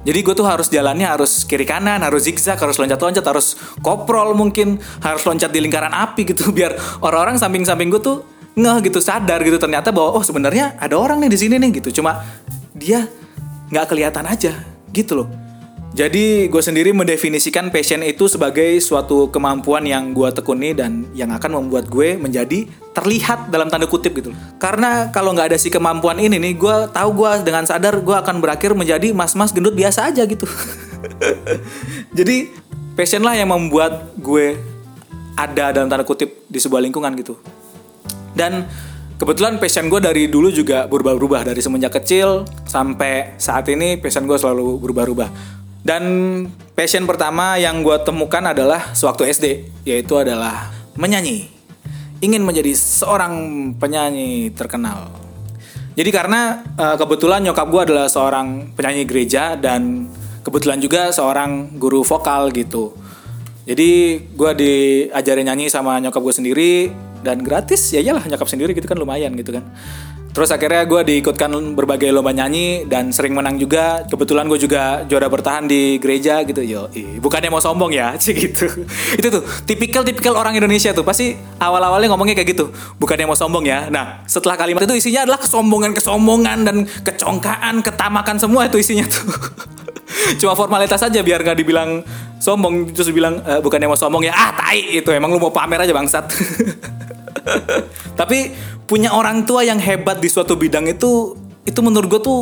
[0.00, 4.80] Jadi gue tuh harus jalannya harus kiri kanan, harus zigzag, harus loncat-loncat, harus koprol mungkin,
[5.04, 6.72] harus loncat di lingkaran api gitu biar
[7.04, 11.30] orang-orang samping-samping gue tuh ngeh gitu sadar gitu ternyata bahwa oh sebenarnya ada orang nih
[11.30, 12.02] di sini nih gitu.
[12.02, 12.24] Cuma
[12.74, 13.06] dia
[13.70, 14.52] nggak kelihatan aja
[14.90, 15.28] gitu loh.
[15.90, 21.66] Jadi gue sendiri mendefinisikan passion itu sebagai suatu kemampuan yang gue tekuni dan yang akan
[21.66, 24.30] membuat gue menjadi terlihat dalam tanda kutip gitu.
[24.62, 28.38] Karena kalau nggak ada si kemampuan ini nih, gue tahu gue dengan sadar gue akan
[28.38, 30.46] berakhir menjadi mas-mas gendut biasa aja gitu.
[32.18, 32.54] Jadi
[32.94, 34.62] passion lah yang membuat gue
[35.34, 37.34] ada dalam tanda kutip di sebuah lingkungan gitu.
[38.36, 38.66] Dan
[39.20, 44.38] kebetulan passion gue dari dulu juga berubah-ubah dari semenjak kecil sampai saat ini passion gue
[44.38, 45.30] selalu berubah-ubah.
[45.80, 46.04] Dan
[46.76, 49.46] passion pertama yang gue temukan adalah sewaktu SD
[49.88, 51.48] yaitu adalah menyanyi.
[52.20, 53.32] Ingin menjadi seorang
[53.80, 55.08] penyanyi terkenal.
[55.96, 60.08] Jadi karena uh, kebetulan nyokap gue adalah seorang penyanyi gereja dan
[60.44, 62.96] kebetulan juga seorang guru vokal gitu.
[63.68, 66.72] Jadi gue diajarin nyanyi sama nyokap gue sendiri
[67.20, 69.64] dan gratis ya iyalah nyokap sendiri gitu kan lumayan gitu kan.
[70.30, 74.06] Terus akhirnya gue diikutkan berbagai lomba nyanyi dan sering menang juga.
[74.06, 76.62] Kebetulan gue juga juara bertahan di gereja gitu.
[76.62, 76.86] Yo
[77.18, 78.70] bukannya mau sombong ya sih gitu.
[79.18, 81.02] Itu tuh tipikal tipikal orang Indonesia tuh.
[81.02, 82.70] Pasti awal awalnya ngomongnya kayak gitu
[83.02, 83.90] bukannya mau sombong ya?
[83.90, 89.26] Nah setelah kalimat itu isinya adalah kesombongan kesombongan dan kecongkaan ketamakan semua itu isinya tuh.
[90.42, 92.06] Cuma formalitas aja biar gak dibilang
[92.38, 94.34] sombong terus bilang e, bukannya mau sombong ya?
[94.34, 95.10] Ah tai itu.
[95.10, 96.30] Emang lu mau pamer aja bangsat
[98.20, 98.52] tapi
[98.90, 102.40] punya orang tua yang hebat di suatu bidang itu itu menurut gue tuh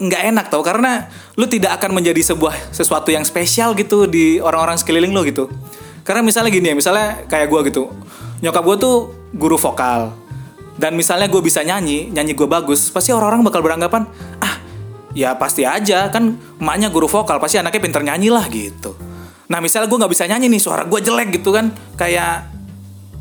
[0.00, 0.64] nggak enak tau.
[0.64, 1.06] Karena
[1.36, 5.46] lu tidak akan menjadi sebuah sesuatu yang spesial gitu di orang-orang sekeliling lo gitu.
[6.02, 7.92] Karena misalnya gini ya misalnya kayak gue gitu.
[8.40, 8.96] Nyokap gue tuh
[9.36, 10.16] guru vokal.
[10.80, 14.08] Dan misalnya gue bisa nyanyi nyanyi gue bagus pasti orang-orang bakal beranggapan
[14.40, 14.56] ah
[15.12, 18.96] ya pasti aja kan emaknya guru vokal pasti anaknya pinter nyanyi lah gitu.
[19.52, 21.68] Nah misalnya gue nggak bisa nyanyi nih suara gue jelek gitu kan.
[22.00, 22.48] Kayak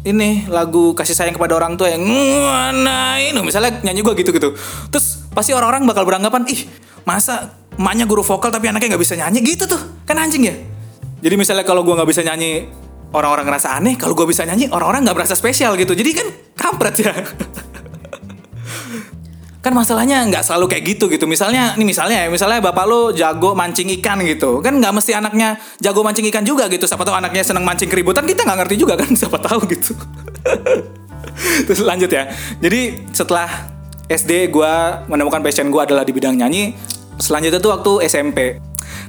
[0.07, 4.49] ini lagu kasih sayang kepada orang tua yang mana ini misalnya nyanyi gue gitu gitu
[4.87, 6.67] terus pasti orang-orang bakal beranggapan ih
[7.03, 9.39] masa emaknya guru vokal tapi anaknya nggak bisa nyanyi?
[9.39, 9.79] Gitu tuh.
[10.03, 10.55] Kan anjing ya?
[11.23, 12.67] Jadi misalnya kalau gue nggak bisa nyanyi
[13.15, 13.95] orang-orang ngerasa aneh.
[13.95, 15.95] Kalau gue bisa nyanyi orang-orang nggak merasa spesial gitu.
[15.95, 16.27] Jadi kan
[16.59, 17.15] kampret ya
[19.59, 21.27] kan masalahnya nggak selalu kayak gitu gitu.
[21.27, 24.63] Misalnya ini misalnya ya misalnya bapak lo jago mancing ikan gitu.
[24.63, 26.87] Kan nggak mesti anaknya jago mancing ikan juga gitu.
[26.87, 29.91] Siapa tahu anaknya seneng mancing keributan kita nggak ngerti juga kan siapa tahu gitu.
[31.67, 32.31] Terus lanjut ya.
[32.63, 33.47] Jadi setelah
[34.07, 34.73] SD gue
[35.11, 36.73] menemukan passion gue adalah di bidang nyanyi
[37.19, 38.57] selanjutnya tuh waktu SMP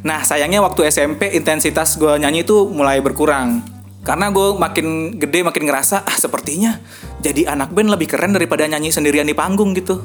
[0.05, 3.63] nah sayangnya waktu SMP intensitas gue nyanyi itu mulai berkurang.
[4.01, 6.81] Karena gue makin gede makin ngerasa ah sepertinya
[7.21, 10.01] jadi anak band lebih keren daripada nyanyi sendirian di panggung gitu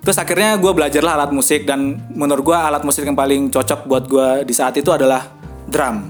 [0.00, 4.04] Terus akhirnya gue belajarlah alat musik dan menurut gue alat musik yang paling cocok buat
[4.08, 5.28] gue di saat itu adalah
[5.68, 6.08] drum.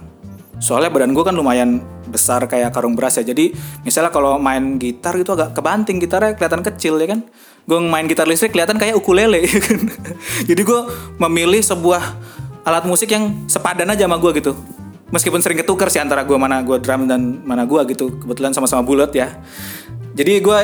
[0.62, 3.26] Soalnya badan gue kan lumayan besar kayak karung beras ya.
[3.26, 3.50] Jadi
[3.83, 7.20] misalnya kalau main gitar itu agak kebanting gitarnya kelihatan kecil ya kan.
[7.66, 9.79] Gue main gitar listrik kelihatan kayak ukulele ya kan.
[10.46, 10.81] Jadi gue
[11.18, 12.03] memilih sebuah
[12.62, 14.53] alat musik yang sepadan aja sama gue gitu.
[15.11, 18.14] Meskipun sering ketukar sih antara gue mana gue drum dan mana gue gitu.
[18.22, 19.35] Kebetulan sama-sama bulat ya.
[20.14, 20.59] Jadi gue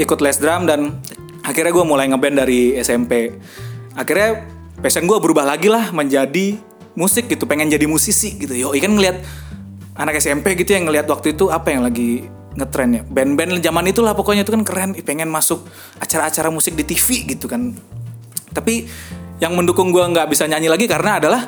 [0.00, 0.96] ikut les drum dan
[1.44, 3.34] akhirnya gue mulai ngeband dari SMP
[3.96, 4.46] akhirnya
[4.80, 6.56] passion gue berubah lagi lah menjadi
[6.96, 8.52] musik gitu pengen jadi musisi gitu.
[8.56, 9.22] Yo ikan ngeliat
[9.94, 14.12] anak SMP gitu yang ngeliat waktu itu apa yang lagi ngetren ya band-band zaman itulah
[14.16, 14.90] pokoknya itu kan keren.
[15.04, 15.64] Pengen masuk
[16.00, 17.76] acara-acara musik di TV gitu kan.
[18.50, 18.88] Tapi
[19.38, 21.46] yang mendukung gue nggak bisa nyanyi lagi karena adalah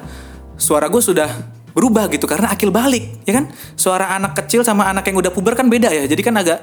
[0.55, 1.29] suara gue sudah
[1.73, 3.51] berubah gitu karena akil balik ya kan?
[3.75, 6.05] Suara anak kecil sama anak yang udah puber kan beda ya.
[6.07, 6.63] Jadi kan agak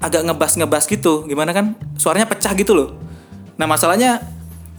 [0.00, 1.28] agak ngebas-ngebas gitu.
[1.28, 1.76] Gimana kan?
[2.00, 2.88] Suaranya pecah gitu loh.
[3.60, 4.24] Nah masalahnya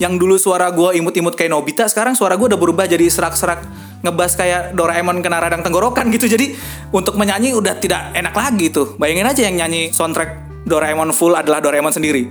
[0.01, 3.61] yang dulu suara gue imut-imut kayak Nobita sekarang suara gue udah berubah jadi serak-serak
[4.01, 6.25] ngebas kayak Doraemon kena radang tenggorokan gitu.
[6.25, 6.57] Jadi
[6.89, 8.97] untuk menyanyi udah tidak enak lagi tuh.
[8.97, 12.25] Bayangin aja yang nyanyi soundtrack Doraemon full adalah Doraemon sendiri.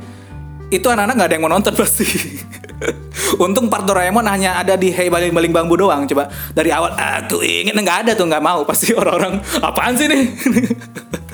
[0.71, 2.07] Itu anak-anak nggak ada yang mau nonton pasti.
[3.45, 6.27] Untung part Doraemon hanya ada di Hey Baling Baling Bambu doang coba.
[6.51, 8.67] Dari awal aku ingin nggak ada tuh nggak mau.
[8.67, 10.23] Pasti orang-orang apaan sih nih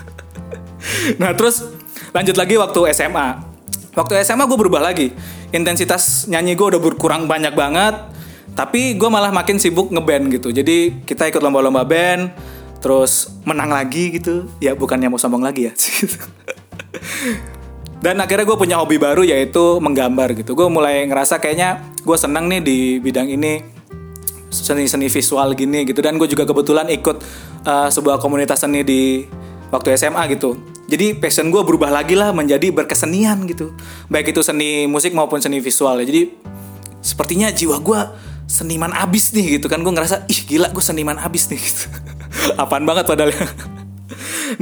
[1.21, 1.65] nah terus
[2.15, 3.57] lanjut lagi waktu SMA
[3.97, 5.11] waktu SMA gue berubah lagi.
[5.51, 7.97] Intensitas nyanyi gue udah berkurang banyak banget
[8.53, 10.53] tapi gue malah makin sibuk ngeband gitu.
[10.53, 12.31] Jadi kita ikut lomba-lomba band
[12.85, 14.47] terus menang lagi gitu.
[14.61, 15.73] Ya bukannya mau sombong lagi ya.
[18.05, 20.53] Dan akhirnya gue punya hobi baru yaitu menggambar gitu.
[20.53, 23.65] Gue mulai ngerasa kayaknya gue seneng nih di bidang ini
[24.53, 26.05] seni-seni visual gini gitu.
[26.05, 27.17] Dan gue juga kebetulan ikut
[27.65, 29.25] uh, sebuah komunitas seni di
[29.77, 30.57] waktu SMA gitu.
[30.87, 33.75] Jadi passion gue berubah lagi lah menjadi berkesenian gitu.
[34.09, 36.05] Baik itu seni musik maupun seni visual ya.
[36.09, 36.33] Jadi
[37.05, 38.01] sepertinya jiwa gue
[38.49, 39.83] seniman abis nih gitu kan.
[39.85, 41.61] Gue ngerasa ih gila gue seniman abis nih.
[41.61, 41.85] Gitu
[42.63, 43.35] apaan banget padahal.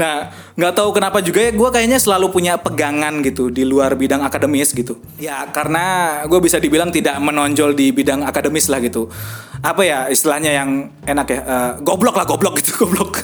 [0.00, 4.24] Nah nggak tahu kenapa juga ya gue kayaknya selalu punya pegangan gitu di luar bidang
[4.24, 4.98] akademis gitu.
[5.20, 9.12] Ya karena gue bisa dibilang tidak menonjol di bidang akademis lah gitu.
[9.60, 11.40] Apa ya istilahnya yang enak ya?
[11.44, 13.20] Uh, goblok lah goblok gitu goblok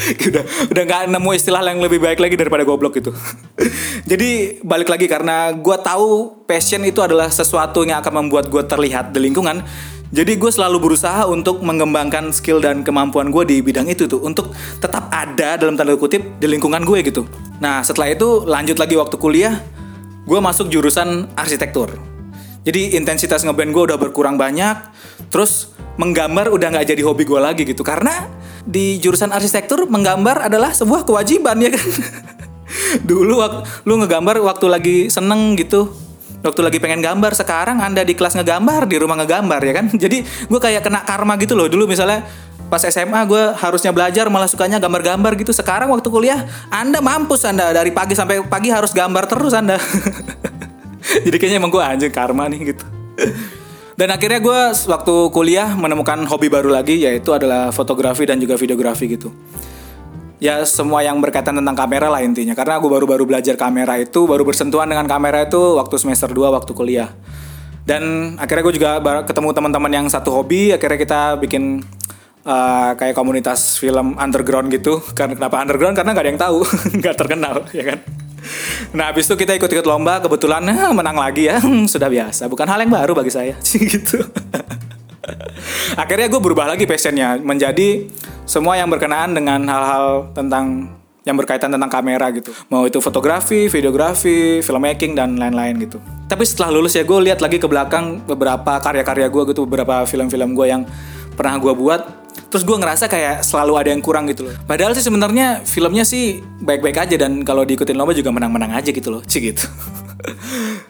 [0.28, 3.12] udah udah nggak nemu istilah yang lebih baik lagi daripada goblok itu
[4.10, 9.12] jadi balik lagi karena gue tahu passion itu adalah sesuatu yang akan membuat gue terlihat
[9.12, 9.62] di lingkungan
[10.10, 14.50] jadi gue selalu berusaha untuk mengembangkan skill dan kemampuan gue di bidang itu tuh untuk
[14.82, 17.30] tetap ada dalam tanda kutip di lingkungan gue gitu.
[17.62, 19.62] Nah setelah itu lanjut lagi waktu kuliah,
[20.26, 21.94] gue masuk jurusan arsitektur.
[22.66, 24.82] Jadi intensitas ngeband gue udah berkurang banyak,
[25.30, 28.26] terus menggambar udah nggak jadi hobi gue lagi gitu karena
[28.70, 31.86] di jurusan arsitektur menggambar adalah sebuah kewajiban ya kan.
[33.10, 35.90] Dulu waktu lu ngegambar waktu lagi seneng gitu,
[36.46, 39.86] waktu lagi pengen gambar sekarang anda di kelas ngegambar di rumah ngegambar ya kan?
[40.06, 41.66] Jadi gue kayak kena karma gitu loh.
[41.66, 42.22] Dulu misalnya
[42.70, 45.50] pas SMA gue harusnya belajar malah sukanya gambar-gambar gitu.
[45.50, 47.74] Sekarang waktu kuliah anda mampus anda.
[47.74, 49.82] Dari pagi sampai pagi harus gambar terus anda.
[51.26, 52.86] Jadi kayaknya emang gue anjing karma nih gitu
[54.00, 59.04] dan akhirnya gue waktu kuliah menemukan hobi baru lagi yaitu adalah fotografi dan juga videografi
[59.12, 59.28] gitu.
[60.40, 64.40] Ya semua yang berkaitan tentang kamera lah intinya karena gue baru-baru belajar kamera itu baru
[64.48, 67.12] bersentuhan dengan kamera itu waktu semester 2 waktu kuliah.
[67.84, 71.84] Dan akhirnya gue juga ketemu teman-teman yang satu hobi akhirnya kita bikin
[72.48, 75.04] uh, kayak komunitas film underground gitu.
[75.12, 75.92] Karena kenapa underground?
[75.92, 76.58] Karena nggak ada yang tahu,
[77.04, 77.98] nggak terkenal, ya kan?
[78.96, 81.60] Nah, habis itu kita ikut-ikut lomba, kebetulan eh, menang lagi ya.
[81.62, 83.54] Hmm, sudah biasa, bukan hal yang baru bagi saya.
[83.94, 84.18] gitu.
[86.00, 88.08] Akhirnya gue berubah lagi passionnya menjadi
[88.48, 92.50] semua yang berkenaan dengan hal-hal tentang yang berkaitan tentang kamera gitu.
[92.72, 96.00] Mau itu fotografi, videografi, filmmaking dan lain-lain gitu.
[96.26, 100.56] Tapi setelah lulus ya gue lihat lagi ke belakang beberapa karya-karya gue gitu, beberapa film-film
[100.56, 100.82] gue yang
[101.36, 102.19] pernah gue buat
[102.50, 104.54] terus gue ngerasa kayak selalu ada yang kurang gitu loh.
[104.66, 109.08] Padahal sih sebenarnya filmnya sih baik-baik aja dan kalau diikutin lomba juga menang-menang aja gitu
[109.08, 109.64] loh cik gitu.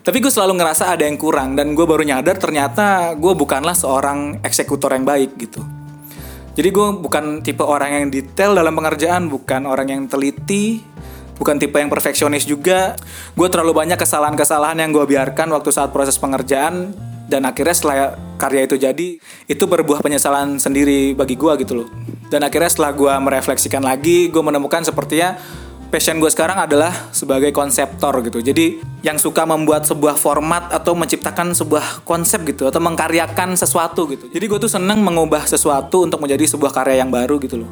[0.00, 4.40] Tapi gue selalu ngerasa ada yang kurang dan gue baru nyadar ternyata gue bukanlah seorang
[4.40, 5.60] eksekutor yang baik gitu.
[6.56, 10.82] Jadi gue bukan tipe orang yang detail dalam pengerjaan bukan orang yang teliti
[11.40, 12.96] bukan tipe yang perfeksionis juga.
[13.36, 16.92] Gue terlalu banyak kesalahan-kesalahan yang gue biarkan waktu saat proses pengerjaan
[17.30, 17.96] dan akhirnya setelah
[18.34, 19.08] karya itu jadi
[19.46, 21.88] itu berbuah penyesalan sendiri bagi gue gitu loh.
[22.26, 25.38] Dan akhirnya setelah gue merefleksikan lagi, gue menemukan sepertinya
[25.90, 28.42] passion gue sekarang adalah sebagai konseptor gitu.
[28.42, 34.26] Jadi yang suka membuat sebuah format atau menciptakan sebuah konsep gitu atau mengkaryakan sesuatu gitu.
[34.30, 37.70] Jadi gue tuh seneng mengubah sesuatu untuk menjadi sebuah karya yang baru gitu loh.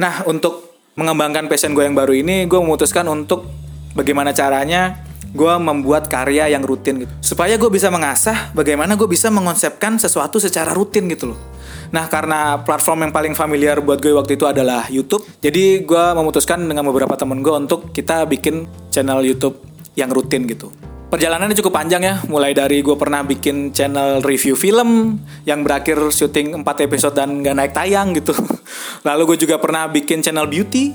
[0.00, 3.46] Nah untuk mengembangkan passion gue yang baru ini, gue memutuskan untuk
[3.92, 7.12] bagaimana caranya gue membuat karya yang rutin gitu.
[7.20, 11.40] Supaya gue bisa mengasah bagaimana gue bisa mengonsepkan sesuatu secara rutin gitu loh.
[11.88, 16.60] Nah karena platform yang paling familiar buat gue waktu itu adalah YouTube, jadi gue memutuskan
[16.64, 19.56] dengan beberapa temen gue untuk kita bikin channel YouTube
[19.96, 20.68] yang rutin gitu.
[21.08, 25.16] Perjalanannya cukup panjang ya, mulai dari gue pernah bikin channel review film
[25.48, 28.36] yang berakhir syuting 4 episode dan gak naik tayang gitu.
[29.08, 30.92] Lalu gue juga pernah bikin channel beauty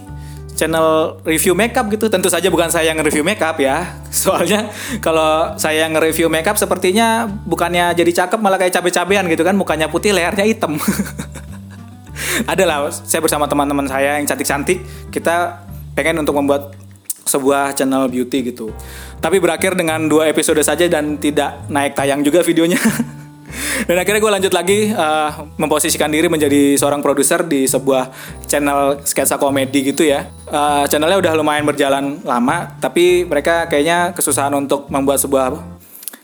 [0.53, 2.07] channel review makeup gitu.
[2.07, 3.97] Tentu saja bukan saya yang review makeup ya.
[4.13, 4.69] Soalnya
[5.01, 9.89] kalau saya yang review makeup sepertinya bukannya jadi cakep malah kayak cabe-cabean gitu kan, mukanya
[9.89, 10.77] putih, lehernya hitam.
[12.51, 16.73] Adalah saya bersama teman-teman saya yang cantik-cantik, kita pengen untuk membuat
[17.23, 18.69] sebuah channel beauty gitu.
[19.23, 22.79] Tapi berakhir dengan dua episode saja dan tidak naik tayang juga videonya.
[23.85, 28.09] Dan akhirnya gue lanjut lagi uh, memposisikan diri menjadi seorang produser di sebuah
[28.49, 30.25] channel sketsa komedi gitu ya.
[30.49, 35.53] Uh, channelnya udah lumayan berjalan lama, tapi mereka kayaknya kesusahan untuk membuat sebuah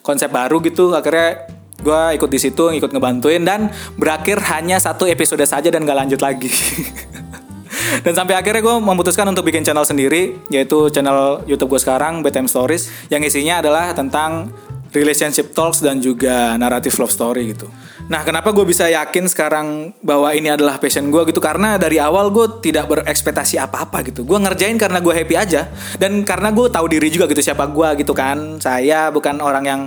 [0.02, 0.96] konsep baru gitu.
[0.96, 1.46] Akhirnya
[1.80, 6.20] gue ikut di situ, ikut ngebantuin dan berakhir hanya satu episode saja dan gak lanjut
[6.20, 6.52] lagi.
[8.06, 12.50] dan sampai akhirnya gue memutuskan untuk bikin channel sendiri yaitu channel YouTube gue sekarang BTM
[12.50, 14.54] Stories yang isinya adalah tentang
[14.90, 17.70] relationship talks dan juga naratif love story gitu.
[18.10, 21.38] Nah, kenapa gue bisa yakin sekarang bahwa ini adalah passion gue gitu?
[21.38, 24.26] Karena dari awal gue tidak berekspektasi apa-apa gitu.
[24.26, 25.70] Gue ngerjain karena gue happy aja
[26.02, 28.58] dan karena gue tahu diri juga gitu siapa gue gitu kan.
[28.58, 29.82] Saya bukan orang yang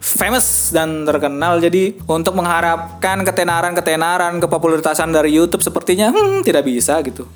[0.00, 7.28] famous dan terkenal, jadi untuk mengharapkan ketenaran-ketenaran, kepopuleritasan dari YouTube sepertinya hmm, tidak bisa gitu.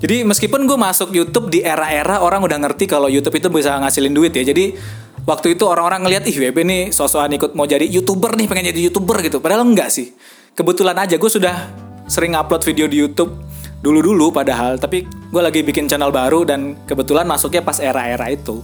[0.00, 4.16] Jadi meskipun gue masuk YouTube di era-era orang udah ngerti kalau YouTube itu bisa ngasilin
[4.16, 4.44] duit ya.
[4.48, 4.76] Jadi
[5.24, 8.80] waktu itu orang-orang ngelihat ih WB nih sosokan ikut mau jadi youtuber nih pengen jadi
[8.88, 9.40] youtuber gitu.
[9.40, 10.12] Padahal enggak sih.
[10.54, 11.56] Kebetulan aja gue sudah
[12.06, 13.32] sering upload video di YouTube
[13.84, 18.62] dulu-dulu padahal tapi gue lagi bikin channel baru dan kebetulan masuknya pas era-era itu.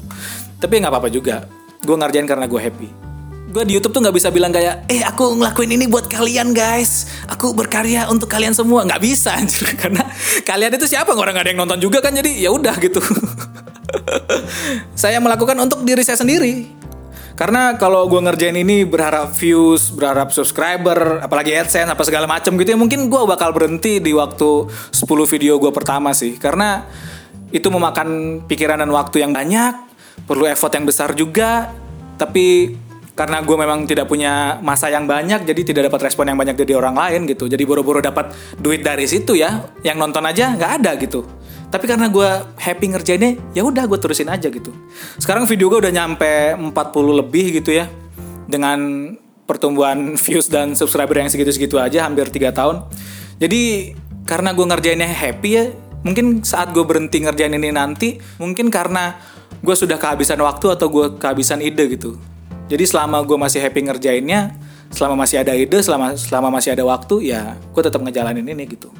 [0.61, 1.49] Tapi nggak apa-apa juga.
[1.81, 3.10] Gue ngerjain karena gue happy
[3.51, 7.11] gue di YouTube tuh nggak bisa bilang kayak eh aku ngelakuin ini buat kalian guys.
[7.27, 8.87] Aku berkarya untuk kalian semua.
[8.87, 9.75] Nggak bisa anjir.
[9.75, 10.07] Karena
[10.47, 11.11] kalian itu siapa?
[11.13, 13.03] Orang gak ada yang nonton juga kan jadi ya udah gitu.
[15.03, 16.79] Saya melakukan untuk diri saya sendiri.
[17.35, 22.77] Karena kalau gue ngerjain ini berharap views, berharap subscriber, apalagi AdSense, apa segala macam gitu
[22.77, 26.37] ya mungkin gue bakal berhenti di waktu 10 video gue pertama sih.
[26.37, 26.85] Karena
[27.51, 29.73] itu memakan pikiran dan waktu yang banyak,
[30.29, 31.73] perlu effort yang besar juga,
[32.21, 32.77] tapi
[33.21, 36.73] karena gue memang tidak punya masa yang banyak jadi tidak dapat respon yang banyak dari
[36.73, 37.53] orang lain gitu.
[37.53, 41.29] Jadi boro-boro dapat duit dari situ ya yang nonton aja nggak ada gitu.
[41.69, 44.73] Tapi karena gue happy ngerjainnya ya udah gue terusin aja gitu.
[45.21, 46.73] Sekarang video gue udah nyampe 40
[47.21, 47.93] lebih gitu ya
[48.49, 49.13] dengan
[49.45, 52.89] pertumbuhan views dan subscriber yang segitu-segitu aja hampir 3 tahun.
[53.37, 53.93] Jadi
[54.25, 55.69] karena gue ngerjainnya happy ya
[56.01, 59.21] mungkin saat gue berhenti ngerjain ini nanti mungkin karena
[59.61, 62.17] gue sudah kehabisan waktu atau gue kehabisan ide gitu
[62.71, 64.55] jadi selama gue masih happy ngerjainnya
[64.95, 68.95] selama masih ada ide selama selama masih ada waktu ya gue tetap ngejalanin ini gitu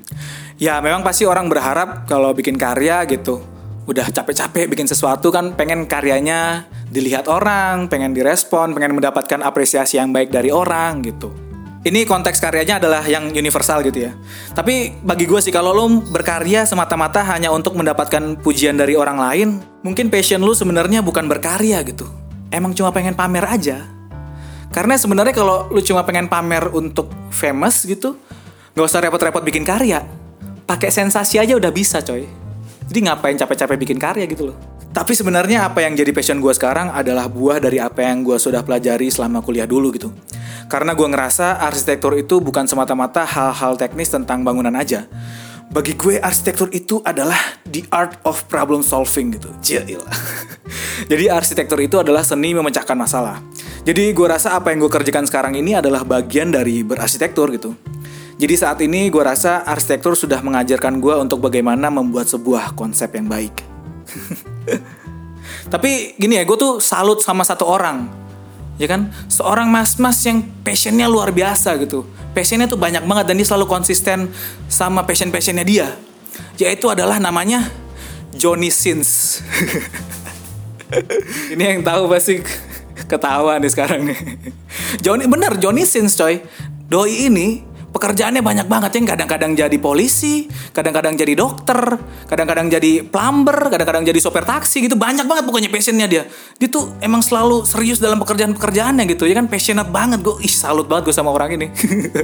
[0.59, 3.39] ya memang pasti orang berharap kalau bikin karya gitu
[3.87, 10.15] udah capek-capek bikin sesuatu kan pengen karyanya dilihat orang pengen direspon pengen mendapatkan apresiasi yang
[10.15, 11.31] baik dari orang gitu
[11.81, 14.13] ini konteks karyanya adalah yang universal gitu ya.
[14.53, 19.49] Tapi bagi gue sih kalau lo berkarya semata-mata hanya untuk mendapatkan pujian dari orang lain,
[19.81, 22.05] mungkin passion lo sebenarnya bukan berkarya gitu.
[22.51, 23.87] Emang cuma pengen pamer aja.
[24.71, 28.19] Karena sebenarnya kalau lu cuma pengen pamer untuk famous gitu,
[28.75, 30.03] nggak usah repot-repot bikin karya.
[30.67, 32.27] Pakai sensasi aja udah bisa coy.
[32.91, 34.59] Jadi ngapain capek-capek bikin karya gitu loh.
[34.91, 38.67] Tapi sebenarnya apa yang jadi passion gue sekarang adalah buah dari apa yang gue sudah
[38.67, 40.11] pelajari selama kuliah dulu gitu.
[40.67, 45.07] Karena gue ngerasa arsitektur itu bukan semata-mata hal-hal teknis tentang bangunan aja.
[45.71, 49.55] Bagi gue arsitektur itu adalah the art of problem solving gitu.
[49.63, 50.03] Cil.
[51.11, 53.39] Jadi arsitektur itu adalah seni memecahkan masalah.
[53.87, 57.79] Jadi gue rasa apa yang gue kerjakan sekarang ini adalah bagian dari berarsitektur gitu.
[58.35, 63.31] Jadi saat ini gue rasa arsitektur sudah mengajarkan gue untuk bagaimana membuat sebuah konsep yang
[63.31, 63.55] baik.
[65.73, 68.11] Tapi gini ya, gue tuh salut sama satu orang.
[68.81, 69.13] Ya kan?
[69.29, 72.09] Seorang mas-mas yang passionnya luar biasa gitu.
[72.33, 74.33] Passionnya tuh banyak banget dan dia selalu konsisten
[74.73, 75.93] sama passion-passionnya dia.
[76.57, 77.69] Yaitu adalah namanya
[78.33, 79.45] Johnny Sins.
[81.53, 82.41] Ini yang tahu pasti
[83.05, 84.19] ketawa nih sekarang nih.
[85.05, 86.41] Johnny bener Johnny Sins coy.
[86.91, 91.99] Doi ini pekerjaannya banyak banget yang kadang-kadang jadi polisi, kadang-kadang jadi dokter,
[92.31, 94.95] kadang-kadang jadi plumber, kadang-kadang jadi sopir taksi gitu.
[94.95, 96.23] Banyak banget pokoknya passionnya dia.
[96.57, 99.27] Dia tuh emang selalu serius dalam pekerjaan-pekerjaannya gitu.
[99.27, 100.39] Ya kan passionate banget gue.
[100.47, 101.67] Ih salut banget gue sama orang ini.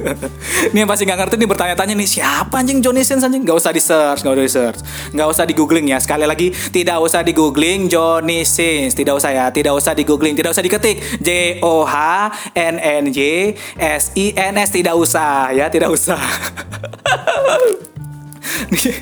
[0.71, 3.43] ini yang pasti nggak ngerti nih bertanya-tanya nih siapa anjing Johnny Sins anjing?
[3.43, 4.79] Gak usah di search, gak usah di search,
[5.11, 5.99] gak usah di googling ya.
[5.99, 10.33] Sekali lagi tidak usah di googling Johnny Sins, tidak usah ya, tidak usah di googling,
[10.33, 11.95] tidak usah diketik J O H
[12.55, 16.21] N N J S I N S tidak usah ya tidak usah.
[18.67, 18.99] Nih,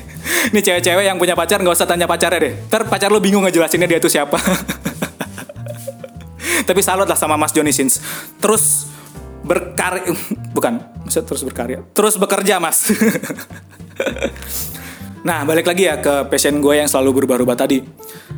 [0.54, 2.54] nih cewek-cewek yang punya pacar nggak usah tanya pacarnya deh.
[2.70, 4.36] Ntar pacar lo bingung ngejelasinnya dia itu siapa.
[6.68, 7.98] Tapi salut lah sama Mas Johnny Sins.
[8.38, 8.86] Terus
[9.42, 10.06] berkarya
[10.56, 11.82] bukan maksud terus berkarya.
[11.94, 12.90] Terus bekerja mas
[15.26, 17.82] Nah, balik lagi ya ke passion gue yang selalu berubah-ubah tadi.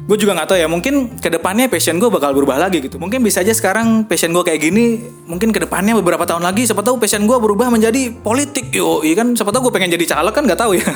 [0.09, 2.97] Gue juga nggak tahu ya, mungkin ke depannya passion gue bakal berubah lagi gitu.
[2.97, 4.97] Mungkin bisa aja sekarang passion gue kayak gini,
[5.29, 8.73] mungkin ke depannya beberapa tahun lagi, siapa tahu passion gue berubah menjadi politik.
[8.73, 10.89] Yo, iya kan, siapa tahu gue pengen jadi caleg kan nggak tahu ya.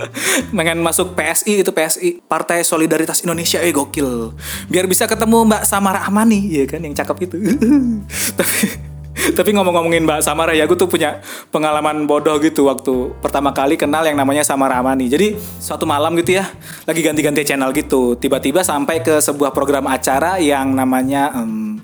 [0.56, 4.32] pengen masuk PSI itu PSI, Partai Solidaritas Indonesia, eh gokil.
[4.72, 7.36] Biar bisa ketemu Mbak Samara Amani, ya kan, yang cakep gitu.
[8.40, 8.95] Tapi
[9.36, 14.04] tapi ngomong-ngomongin Mbak Samara ya, gue tuh punya pengalaman bodoh gitu waktu pertama kali kenal
[14.04, 15.08] yang namanya Samara Amani.
[15.08, 16.44] Jadi suatu malam gitu ya,
[16.84, 21.80] lagi ganti-ganti channel gitu, tiba-tiba sampai ke sebuah program acara yang namanya um,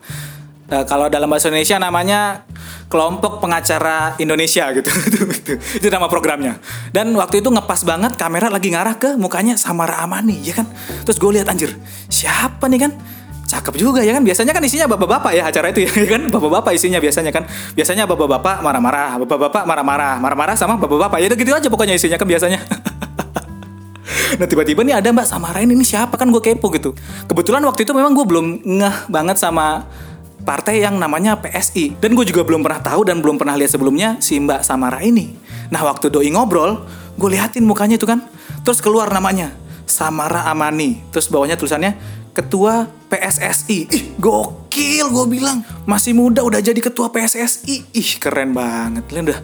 [0.68, 2.44] uh, kalau dalam bahasa Indonesia namanya
[2.92, 4.92] kelompok pengacara Indonesia gitu.
[5.80, 6.60] itu, nama programnya.
[6.92, 10.68] Dan waktu itu ngepas banget kamera lagi ngarah ke mukanya Samara Amani, ya kan?
[11.08, 11.72] Terus gue lihat anjir,
[12.12, 12.92] siapa nih kan?
[13.52, 14.24] Cakep juga ya kan?
[14.24, 16.32] Biasanya kan isinya bapak-bapak ya acara itu ya kan?
[16.32, 17.44] Bapak-bapak isinya biasanya kan?
[17.76, 21.20] Biasanya bapak-bapak marah-marah bapak-bapak marah-marah marah-marah sama bapak-bapak.
[21.20, 22.60] Ya gitu aja pokoknya isinya kan biasanya.
[24.32, 26.16] Nah tiba-tiba nih ada Mbak Samara ini, ini siapa?
[26.16, 26.96] Kan gue kepo gitu.
[27.28, 29.84] Kebetulan waktu itu memang gue belum ngeh banget sama
[30.42, 34.18] partai yang namanya PSI dan gue juga belum pernah tahu dan belum pernah lihat sebelumnya
[34.24, 35.36] si Mbak Samara ini.
[35.68, 36.80] Nah waktu doi ngobrol,
[37.16, 38.24] gue liatin mukanya itu kan,
[38.66, 39.52] terus keluar namanya
[39.86, 43.78] Samara Amani, terus bawahnya tulisannya ketua PSSI.
[43.92, 45.60] Ih, gokil gue bilang.
[45.84, 47.92] Masih muda udah jadi ketua PSSI.
[47.92, 49.04] Ih, keren banget.
[49.12, 49.40] Lihat udah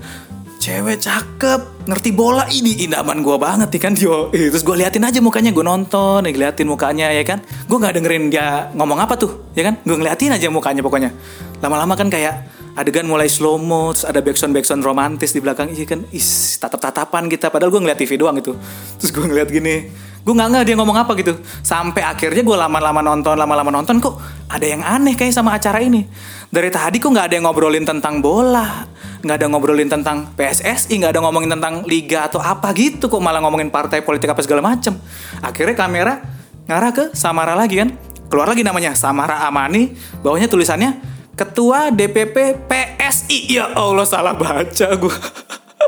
[0.59, 4.29] cewek cakep, ngerti bola ini indaman gue banget nih kan yo.
[4.35, 7.39] Terus gue liatin aja mukanya, gue nonton, nih liatin mukanya ya kan.
[7.71, 9.79] Gue nggak dengerin dia ngomong apa tuh, ya kan?
[9.87, 11.15] Gue ngeliatin aja mukanya pokoknya.
[11.63, 16.03] Lama-lama kan kayak adegan mulai slow mo, ada backsound backsound romantis di belakang, iya kan,
[16.11, 17.55] is tatap tatapan kita.
[17.55, 18.53] Padahal gue ngeliat TV doang itu.
[18.99, 19.89] Terus gue ngeliat gini,
[20.25, 21.39] gue nggak nggak dia ngomong apa gitu.
[21.63, 26.07] Sampai akhirnya gue lama-lama nonton lama-lama nonton kok ada yang aneh kayak sama acara ini.
[26.49, 28.87] Dari tadi kok nggak ada yang ngobrolin tentang bola
[29.19, 33.43] nggak ada ngobrolin tentang PSSI nggak ada ngomongin tentang liga atau apa gitu kok malah
[33.43, 34.95] ngomongin partai politik apa segala macem.
[35.43, 36.23] Akhirnya kamera
[36.71, 37.91] ngarah ke Samara lagi kan.
[38.29, 39.97] Keluar lagi namanya Samara Amani.
[40.21, 45.17] Bawahnya tulisannya Ketua DPP PSI ya Allah salah baca gue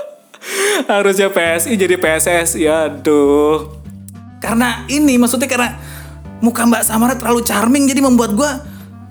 [0.95, 3.80] harusnya PSI jadi PSS ya aduh
[4.41, 5.77] karena ini maksudnya karena
[6.41, 8.51] muka Mbak Samara terlalu charming jadi membuat gue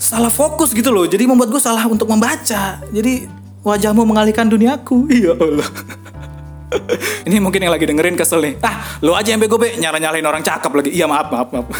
[0.02, 1.06] salah fokus gitu loh.
[1.06, 2.82] Jadi membuat gue salah untuk membaca.
[2.90, 3.30] Jadi
[3.62, 5.06] wajahmu mengalihkan duniaku.
[5.20, 5.70] Iya Allah.
[7.28, 8.58] ini mungkin yang lagi dengerin kesel nih.
[8.62, 10.90] Ah, lo aja yang bego be, nyala-nyalain orang cakep lagi.
[10.94, 11.68] Iya maaf, maaf, maaf.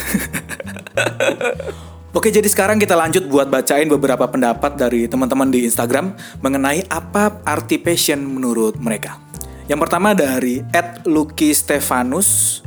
[2.18, 7.38] Oke, jadi sekarang kita lanjut buat bacain beberapa pendapat dari teman-teman di Instagram mengenai apa
[7.46, 9.22] arti passion menurut mereka.
[9.70, 10.66] Yang pertama dari
[11.06, 12.66] Lucky Stefanus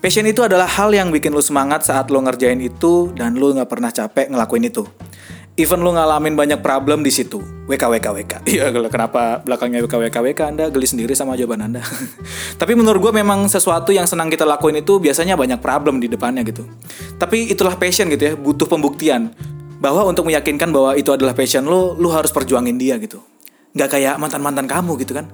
[0.00, 3.68] Passion itu adalah hal yang bikin lu semangat saat lu ngerjain itu dan lu nggak
[3.68, 4.88] pernah capek ngelakuin itu.
[5.60, 7.36] Even lu ngalamin banyak problem di situ.
[7.68, 8.32] WK WK WK.
[8.48, 11.84] Iya, kenapa belakangnya WK WK Anda geli sendiri sama jawaban Anda.
[12.60, 16.48] Tapi menurut gue memang sesuatu yang senang kita lakuin itu biasanya banyak problem di depannya
[16.48, 16.64] gitu.
[17.20, 19.36] Tapi itulah passion gitu ya, butuh pembuktian
[19.84, 23.20] bahwa untuk meyakinkan bahwa itu adalah passion lu, lu harus perjuangin dia gitu.
[23.76, 25.28] Gak kayak mantan-mantan kamu gitu kan.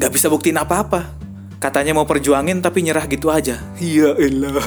[0.00, 1.27] Gak bisa buktiin apa-apa
[1.58, 3.58] katanya mau perjuangin tapi nyerah gitu aja.
[3.78, 4.54] Iya elah.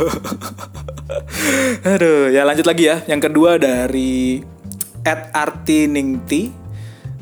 [1.95, 3.03] Aduh, ya lanjut lagi ya.
[3.07, 4.43] Yang kedua dari
[5.01, 6.51] Ed Artiningti.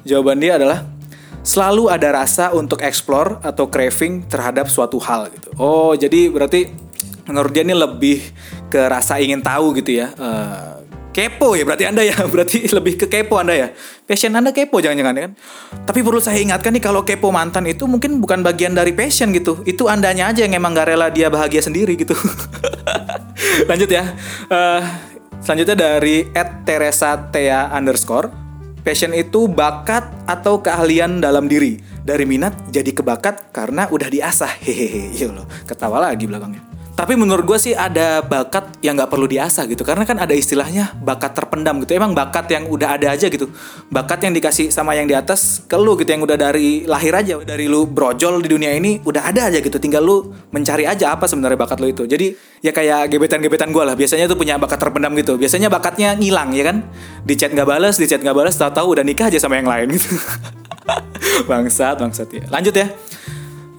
[0.03, 0.83] Jawaban dia adalah
[1.45, 5.49] selalu ada rasa untuk explore atau craving terhadap suatu hal gitu.
[5.55, 6.67] Oh, jadi berarti
[7.29, 8.25] menurut dia ini lebih
[8.73, 10.11] ke rasa ingin tahu gitu ya.
[10.17, 10.78] Uh,
[11.09, 12.15] kepo ya berarti anda ya.
[12.31, 13.67] Berarti lebih ke kepo anda ya.
[14.05, 15.33] Passion anda kepo jangan-jangan ya kan?
[15.85, 19.61] Tapi perlu saya ingatkan nih kalau kepo mantan itu mungkin bukan bagian dari passion gitu.
[19.65, 22.13] Itu andanya aja yang emang gak rela dia bahagia sendiri gitu.
[23.69, 24.13] Lanjut ya.
[24.47, 24.81] Uh,
[25.41, 28.29] selanjutnya dari Ed Teresa Thea underscore.
[28.79, 31.77] Passion itu bakat atau keahlian dalam diri.
[31.99, 34.55] Dari minat jadi kebakat karena udah diasah.
[34.63, 35.13] Hehehe.
[35.13, 36.68] Iya loh ketawa lagi belakangnya
[36.99, 39.87] tapi menurut gue sih ada bakat yang nggak perlu diasah gitu.
[39.87, 41.95] Karena kan ada istilahnya bakat terpendam gitu.
[41.95, 43.47] Emang bakat yang udah ada aja gitu.
[43.87, 46.11] Bakat yang dikasih sama yang di atas ke lu gitu.
[46.11, 49.79] Yang udah dari lahir aja dari lu brojol di dunia ini udah ada aja gitu.
[49.79, 52.03] Tinggal lu mencari aja apa sebenarnya bakat lu itu.
[52.03, 53.95] Jadi ya kayak gebetan-gebetan gue lah.
[53.95, 55.39] Biasanya tuh punya bakat terpendam gitu.
[55.39, 56.83] Biasanya bakatnya ngilang ya kan?
[57.23, 59.95] Di chat nggak balas di chat nggak balas tahu-tahu udah nikah aja sama yang lain
[59.95, 60.19] gitu.
[61.47, 62.43] Bangsat bangsat ya.
[62.51, 62.91] Lanjut ya.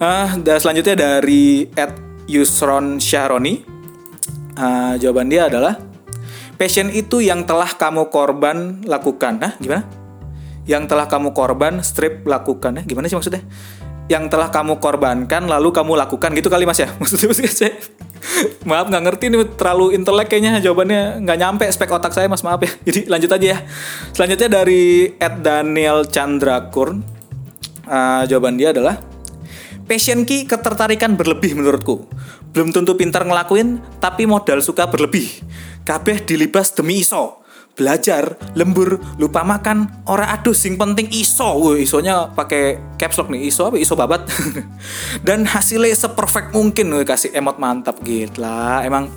[0.00, 3.62] Uh, dan selanjutnya dari Ed Yusron Syahroni.
[4.60, 5.80] Uh, jawaban dia adalah
[6.60, 9.40] passion itu yang telah kamu korban lakukan.
[9.40, 9.88] Nah gimana?
[10.68, 12.76] Yang telah kamu korban strip lakukan.
[12.76, 13.40] Nah gimana sih maksudnya?
[14.12, 16.36] Yang telah kamu korbankan lalu kamu lakukan.
[16.36, 16.92] Gitu kali mas ya?
[17.00, 17.72] Maksudnya maksudnya saya
[18.68, 21.24] maaf nggak ngerti nih terlalu intelek kayaknya jawabannya.
[21.24, 22.70] Nggak nyampe spek otak saya mas maaf ya.
[22.92, 23.58] Jadi lanjut aja ya.
[24.12, 27.20] Selanjutnya dari Ed Daniel Chandra Kurn
[27.90, 29.09] uh, jawaban dia adalah
[29.90, 32.06] passion ki ketertarikan berlebih menurutku.
[32.54, 35.26] Belum tentu pintar ngelakuin, tapi modal suka berlebih.
[35.82, 37.42] Kabeh dilibas demi iso.
[37.74, 41.58] Belajar, lembur, lupa makan, ora aduh sing penting iso.
[41.58, 44.30] Woi, isonya pakai caps lock nih, iso apa iso babat.
[45.26, 48.86] Dan hasilnya seperfect mungkin woy, kasih emot mantap gitu lah.
[48.86, 49.10] Emang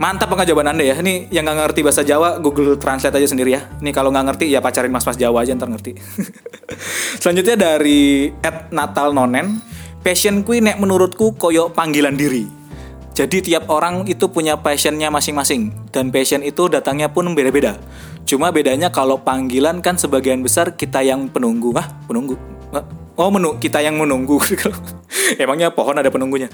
[0.00, 3.52] mantap banget jawaban anda ya ini yang nggak ngerti bahasa Jawa Google Translate aja sendiri
[3.52, 5.92] ya ini kalau nggak ngerti ya pacarin mas-mas Jawa aja ntar ngerti
[7.20, 9.60] selanjutnya dari Ed Natal Nonen
[10.00, 12.48] passion kui nek menurutku koyo panggilan diri.
[13.10, 17.76] Jadi tiap orang itu punya passionnya masing-masing dan passion itu datangnya pun beda-beda.
[18.24, 22.38] Cuma bedanya kalau panggilan kan sebagian besar kita yang penunggu, ah penunggu.
[23.20, 24.40] Oh menu kita yang menunggu.
[25.42, 26.48] Emangnya pohon ada penunggunya?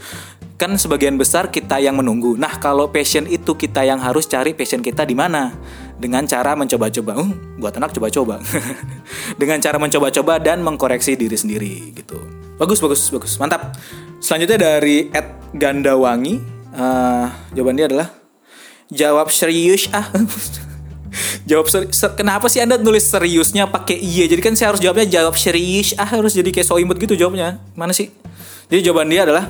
[0.58, 2.34] Kan sebagian besar kita yang menunggu.
[2.34, 5.54] Nah kalau passion itu kita yang harus cari passion kita di mana?
[5.94, 7.22] Dengan cara mencoba-coba.
[7.22, 7.30] Uh,
[7.62, 8.42] buat anak coba-coba.
[9.40, 12.18] Dengan cara mencoba-coba dan mengkoreksi diri sendiri gitu.
[12.56, 13.36] Bagus, bagus, bagus.
[13.36, 13.76] Mantap.
[14.16, 16.40] Selanjutnya dari Ed Gandawangi.
[16.76, 18.12] Uh, jawaban dia adalah
[18.92, 20.04] jawab serius ah.
[21.48, 25.08] jawab seri ser kenapa sih anda nulis seriusnya pakai iya jadi kan saya harus jawabnya
[25.08, 28.12] jawab serius ah harus jadi kayak so imut gitu jawabnya mana sih
[28.68, 29.48] jadi jawaban dia adalah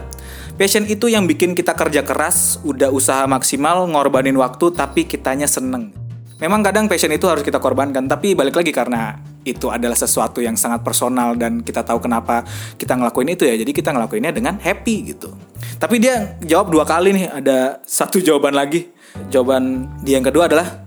[0.55, 5.91] passion itu yang bikin kita kerja keras udah usaha maksimal ngorbanin waktu tapi kitanya seneng
[6.39, 10.59] memang kadang passion itu harus kita korbankan tapi balik lagi karena itu adalah sesuatu yang
[10.59, 12.43] sangat personal dan kita tahu kenapa
[12.75, 13.55] kita ngelakuin itu ya.
[13.55, 15.31] Jadi kita ngelakuinnya dengan happy gitu.
[15.79, 18.91] Tapi dia jawab dua kali nih ada satu jawaban lagi.
[19.31, 20.83] Jawaban dia yang kedua adalah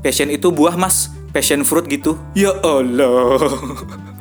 [0.00, 1.10] passion itu buah mas.
[1.34, 2.14] Passion fruit gitu.
[2.38, 3.42] Ya Allah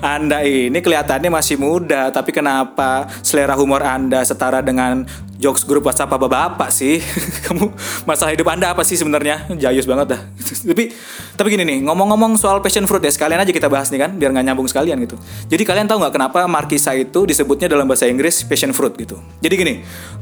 [0.00, 5.04] anda ini kelihatannya masih muda, tapi kenapa selera humor Anda setara dengan
[5.40, 7.00] jokes grup WhatsApp bapak-bapak sih?
[7.48, 7.72] Kamu
[8.08, 9.50] masalah hidup Anda apa sih sebenarnya?
[9.56, 10.20] Jayus banget dah.
[10.70, 10.94] tapi
[11.36, 14.32] tapi gini nih, ngomong-ngomong soal passion fruit ya, sekalian aja kita bahas nih kan, biar
[14.32, 15.16] nggak nyambung sekalian gitu.
[15.48, 19.20] Jadi kalian tahu nggak kenapa markisa itu disebutnya dalam bahasa Inggris passion fruit gitu?
[19.40, 19.74] Jadi gini,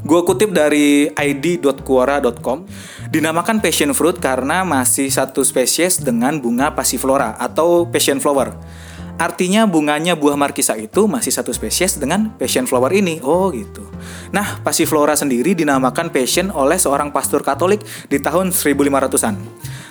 [0.03, 2.67] gue kutip dari id.quora.com,
[3.11, 8.55] dinamakan passion fruit karena masih satu spesies dengan bunga passiflora atau passion flower
[9.19, 13.19] Artinya bunganya buah markisa itu masih satu spesies dengan passion flower ini.
[13.19, 13.83] Oh gitu.
[14.31, 19.35] Nah, passiflora sendiri dinamakan passion oleh seorang pastor Katolik di tahun 1500-an.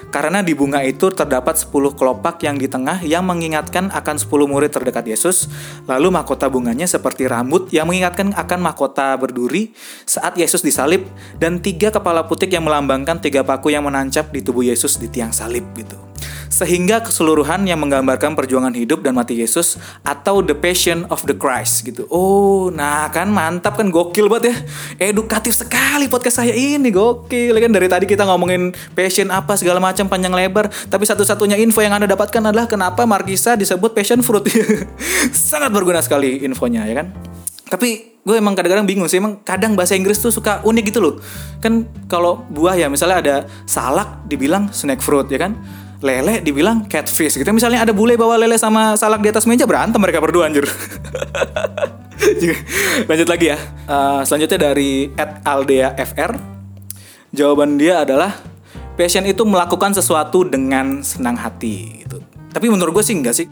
[0.09, 4.73] Karena di bunga itu terdapat 10 kelopak yang di tengah yang mengingatkan akan 10 murid
[4.73, 5.53] terdekat Yesus.
[5.85, 9.77] Lalu mahkota bunganya seperti rambut yang mengingatkan akan mahkota berduri
[10.09, 11.05] saat Yesus disalib.
[11.37, 15.37] Dan tiga kepala putik yang melambangkan tiga paku yang menancap di tubuh Yesus di tiang
[15.37, 16.08] salib gitu
[16.49, 21.87] sehingga keseluruhan yang menggambarkan perjuangan hidup dan mati Yesus atau the passion of the Christ
[21.87, 22.05] gitu.
[22.11, 24.57] Oh, nah kan mantap kan gokil banget ya.
[25.11, 30.07] Edukatif sekali podcast saya ini gokil kan dari tadi kita ngomongin passion apa segala macam
[30.07, 34.47] panjang lebar, tapi satu-satunya info yang Anda dapatkan adalah kenapa Markisa disebut passion fruit.
[35.33, 37.11] Sangat berguna sekali infonya ya kan.
[37.69, 41.17] Tapi gue emang kadang-kadang bingung sih emang kadang bahasa Inggris tuh suka unik gitu loh
[41.65, 45.57] kan kalau buah ya misalnya ada salak dibilang snack fruit ya kan
[45.99, 47.51] lele dibilang catfish gitu.
[47.51, 50.67] Misalnya ada bule bawa lele sama salak di atas meja berantem mereka berdua anjir.
[53.11, 53.59] Lanjut lagi ya.
[53.87, 55.11] Uh, selanjutnya dari
[55.43, 56.39] Aldea FR.
[57.35, 58.33] Jawaban dia adalah
[58.97, 62.23] passion itu melakukan sesuatu dengan senang hati gitu.
[62.49, 63.47] Tapi menurut gue sih enggak sih.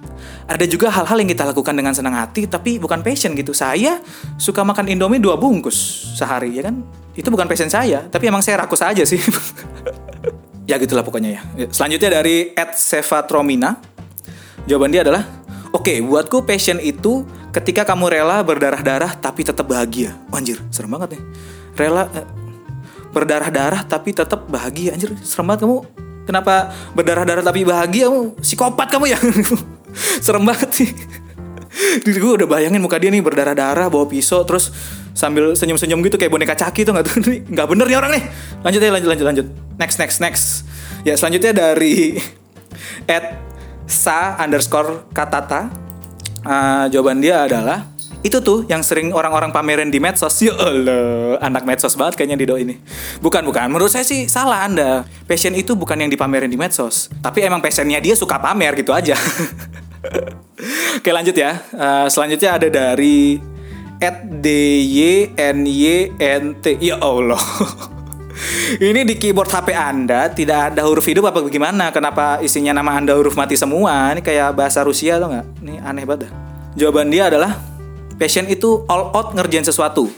[0.49, 3.53] Ada juga hal-hal yang kita lakukan dengan senang hati tapi bukan passion gitu.
[3.53, 4.01] Saya
[4.41, 5.77] suka makan Indomie dua bungkus
[6.17, 6.81] sehari ya kan.
[7.17, 9.21] Itu bukan passion saya, tapi emang saya rakus aja sih.
[10.67, 11.41] ya gitulah pokoknya ya.
[11.71, 13.79] Selanjutnya dari Ed Sevatromina.
[14.67, 15.23] Jawaban dia adalah,
[15.71, 17.23] Oke, okay, buatku passion itu
[17.55, 20.15] ketika kamu rela berdarah-darah tapi tetap bahagia.
[20.31, 21.23] Oh, anjir, serem banget nih.
[21.79, 22.27] Rela eh,
[23.15, 24.97] berdarah-darah tapi tetap bahagia.
[24.97, 25.87] Anjir, serem banget kamu.
[26.27, 28.11] Kenapa berdarah-darah tapi bahagia?
[28.11, 29.19] Kamu psikopat kamu ya.
[30.25, 30.91] serem banget sih.
[31.77, 34.73] Jadi gue udah bayangin muka dia nih berdarah-darah bawa pisau terus
[35.17, 37.17] sambil senyum-senyum gitu kayak boneka caki tuh nggak tuh
[37.57, 38.25] nggak bener nih orang nih
[38.67, 39.47] lanjut ya lanjut lanjut lanjut.
[39.79, 40.45] Next next next.
[41.07, 42.19] Ya selanjutnya dari
[43.07, 43.39] at
[43.87, 45.71] sa underscore katata.
[46.47, 47.91] Uh, jawaban dia adalah
[48.23, 50.35] itu tuh yang sering orang-orang pamerin di medsos.
[50.43, 52.75] Ya Allah anak medsos banget kayaknya di do ini.
[53.23, 53.71] Bukan bukan.
[53.71, 55.07] Menurut saya sih salah anda.
[55.31, 57.07] Passion itu bukan yang dipamerin di medsos.
[57.23, 59.15] Tapi emang passionnya dia suka pamer gitu aja.
[60.99, 61.63] Oke lanjut ya.
[61.71, 63.39] Uh, selanjutnya ada dari
[64.03, 65.75] at dynynt
[66.67, 67.41] ya Allah
[68.81, 71.89] ini di keyboard HP Anda tidak ada huruf hidup apa bagaimana?
[71.91, 74.13] Kenapa isinya nama Anda huruf mati semua?
[74.13, 75.47] Ini kayak bahasa Rusia atau nggak?
[75.65, 76.29] Ini aneh banget.
[76.77, 77.57] Jawaban dia adalah
[78.17, 80.09] Passion itu all out ngerjain sesuatu.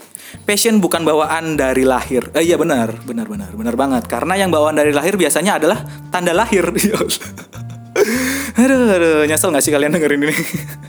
[0.47, 2.31] Passion bukan bawaan dari lahir.
[2.31, 4.07] Eh iya benar, benar benar, benar banget.
[4.07, 6.63] Karena yang bawaan dari lahir biasanya adalah tanda lahir.
[8.59, 10.35] aduh, aduh, nyesel gak sih kalian dengerin ini?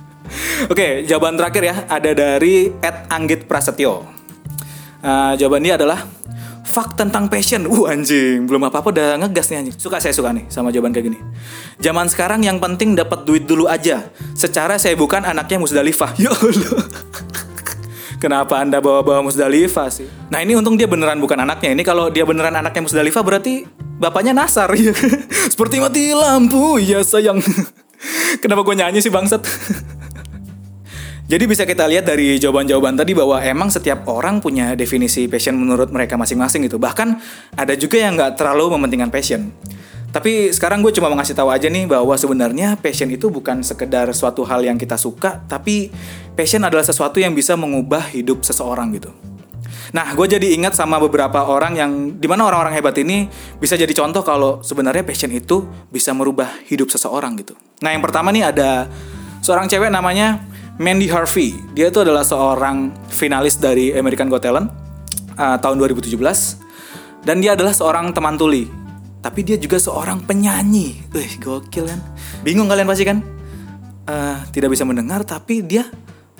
[0.72, 4.06] Oke, jawaban terakhir ya ada dari Ed Anggit Prasetyo.
[5.02, 6.06] Uh, jawaban dia adalah
[6.70, 7.66] Fuck tentang passion.
[7.66, 9.76] Uh anjing, belum apa-apa udah ngegas nih anjing.
[9.76, 11.18] Suka saya suka nih sama jawaban kayak gini.
[11.82, 14.06] Zaman sekarang yang penting dapat duit dulu aja.
[14.38, 16.14] Secara saya bukan anaknya Musdalifah.
[16.22, 16.86] Ya Allah.
[18.20, 20.04] Kenapa Anda bawa-bawa Musdalifah sih?
[20.28, 21.72] Nah, ini untung dia beneran bukan anaknya.
[21.72, 23.64] Ini kalau dia beneran anaknya Musdalifah berarti
[23.98, 24.92] bapaknya Nasar ya.
[25.48, 27.40] Seperti mati lampu, ya sayang.
[28.44, 29.40] Kenapa gue nyanyi sih bangsat?
[31.30, 35.94] Jadi bisa kita lihat dari jawaban-jawaban tadi bahwa emang setiap orang punya definisi passion menurut
[35.94, 36.82] mereka masing-masing gitu.
[36.82, 37.08] Bahkan
[37.54, 39.54] ada juga yang nggak terlalu mementingkan passion.
[40.10, 44.10] Tapi sekarang gue cuma mau ngasih tahu aja nih bahwa sebenarnya passion itu bukan sekedar
[44.10, 45.94] suatu hal yang kita suka, tapi
[46.34, 49.14] passion adalah sesuatu yang bisa mengubah hidup seseorang gitu.
[49.94, 53.30] Nah, gue jadi ingat sama beberapa orang yang di mana orang-orang hebat ini
[53.62, 55.62] bisa jadi contoh kalau sebenarnya passion itu
[55.94, 57.54] bisa merubah hidup seseorang gitu.
[57.86, 58.90] Nah, yang pertama nih ada
[59.46, 60.50] seorang cewek namanya
[60.80, 61.60] Mandy Harvey.
[61.76, 64.72] Dia itu adalah seorang finalis dari American Got Talent
[65.36, 66.16] uh, tahun 2017
[67.20, 68.64] dan dia adalah seorang teman tuli.
[69.20, 71.12] Tapi dia juga seorang penyanyi.
[71.12, 72.00] Eh, gokil kan?
[72.40, 73.20] Bingung kalian pasti kan?
[74.08, 75.84] Uh, tidak bisa mendengar tapi dia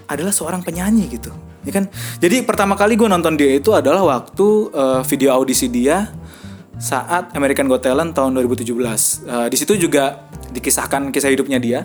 [0.09, 1.29] adalah seorang penyanyi gitu.
[1.69, 1.93] Ya kan?
[2.17, 6.09] Jadi pertama kali gue nonton dia itu adalah waktu uh, video audisi dia
[6.81, 8.65] saat American Got Talent tahun 2017.
[8.73, 11.85] Uh, di situ juga dikisahkan kisah hidupnya dia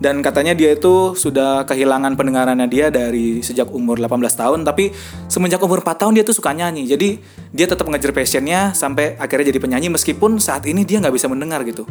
[0.00, 4.96] dan katanya dia itu sudah kehilangan pendengarannya dia dari sejak umur 18 tahun tapi
[5.28, 6.88] semenjak umur 4 tahun dia tuh suka nyanyi.
[6.88, 7.20] Jadi
[7.52, 11.60] dia tetap ngejar passionnya sampai akhirnya jadi penyanyi meskipun saat ini dia nggak bisa mendengar
[11.68, 11.84] gitu.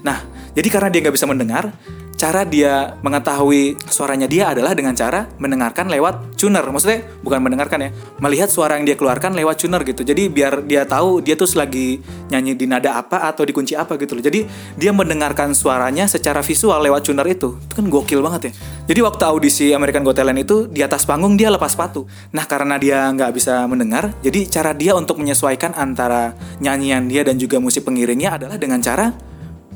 [0.00, 0.24] Nah
[0.56, 1.76] jadi karena dia nggak bisa mendengar
[2.20, 6.60] cara dia mengetahui suaranya dia adalah dengan cara mendengarkan lewat tuner.
[6.60, 7.90] Maksudnya bukan mendengarkan ya,
[8.20, 10.04] melihat suara yang dia keluarkan lewat tuner gitu.
[10.04, 13.96] Jadi biar dia tahu dia tuh lagi nyanyi di nada apa atau di kunci apa
[13.96, 14.20] gitu loh.
[14.20, 14.44] Jadi
[14.76, 17.56] dia mendengarkan suaranya secara visual lewat tuner itu.
[17.56, 18.52] Itu kan gokil banget ya.
[18.92, 22.04] Jadi waktu audisi American Got Talent itu di atas panggung dia lepas sepatu.
[22.36, 27.40] Nah karena dia nggak bisa mendengar, jadi cara dia untuk menyesuaikan antara nyanyian dia dan
[27.40, 29.08] juga musik pengiringnya adalah dengan cara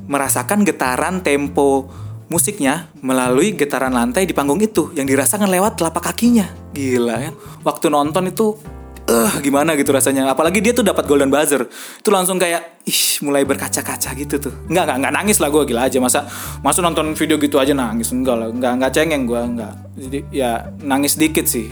[0.04, 1.88] merasakan getaran tempo
[2.34, 6.50] musiknya melalui getaran lantai di panggung itu yang dirasakan lewat telapak kakinya.
[6.74, 7.34] Gila kan?
[7.62, 8.58] Waktu nonton itu
[9.06, 10.26] eh gimana gitu rasanya.
[10.34, 11.70] Apalagi dia tuh dapat golden buzzer.
[11.70, 14.54] Itu langsung kayak ih mulai berkaca-kaca gitu tuh.
[14.66, 16.26] Enggak enggak enggak nangis lah gue gila aja masa
[16.66, 18.48] masuk nonton video gitu aja nangis enggak lah.
[18.50, 19.74] Enggak enggak cengeng gue enggak.
[19.94, 20.50] Jadi ya
[20.82, 21.70] nangis dikit sih.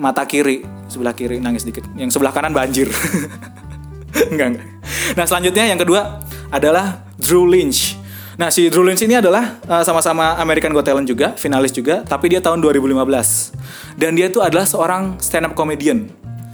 [0.00, 1.84] Mata kiri, sebelah kiri nangis dikit.
[2.00, 2.88] Yang sebelah kanan banjir.
[4.32, 4.66] enggak enggak.
[5.12, 8.01] Nah, selanjutnya yang kedua adalah Drew Lynch.
[8.40, 12.32] Nah, si Drew Lynch ini adalah uh, sama-sama American Got Talent juga, finalis juga, tapi
[12.32, 14.00] dia tahun 2015.
[14.00, 16.08] Dan dia itu adalah seorang stand up comedian.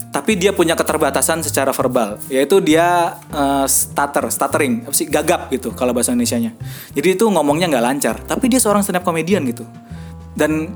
[0.09, 5.69] Tapi dia punya keterbatasan secara verbal, yaitu dia uh, stutter, stuttering, apa sih gagap gitu
[5.77, 6.57] kalau bahasa Indonesia-nya.
[6.97, 9.69] Jadi itu ngomongnya nggak lancar, tapi dia seorang stand up comedian gitu.
[10.33, 10.73] Dan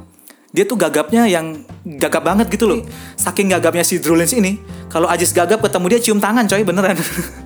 [0.54, 1.66] dia tuh gagapnya yang
[1.98, 2.80] gagap banget gitu loh.
[3.18, 6.96] Saking gagapnya si Drew Lynch ini, kalau Ajis gagap ketemu dia cium tangan coy, beneran.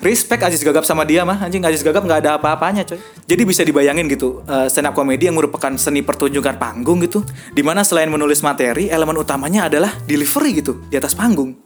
[0.00, 1.42] respect Aziz Gagap sama dia mah.
[1.42, 3.00] Anjing Aziz Gagap nggak ada apa-apanya coy.
[3.26, 7.60] Jadi bisa dibayangin gitu uh, stand up comedy yang merupakan seni pertunjukan panggung gitu di
[7.60, 11.65] mana selain menulis materi elemen utamanya adalah delivery gitu di atas panggung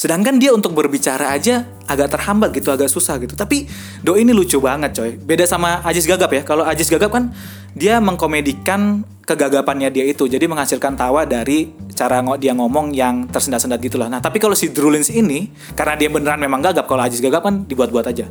[0.00, 3.36] Sedangkan dia untuk berbicara aja agak terhambat gitu, agak susah gitu.
[3.36, 3.68] Tapi
[4.00, 5.20] Do ini lucu banget coy.
[5.20, 6.40] Beda sama Ajis Gagap ya.
[6.40, 7.28] Kalau Ajis Gagap kan
[7.76, 10.24] dia mengkomedikan kegagapannya dia itu.
[10.24, 14.08] Jadi menghasilkan tawa dari cara dia ngomong yang tersendat-sendat gitu lah.
[14.08, 16.88] Nah tapi kalau si Drulins ini, karena dia beneran memang gagap.
[16.88, 18.24] Kalau Ajis Gagap kan dibuat-buat aja.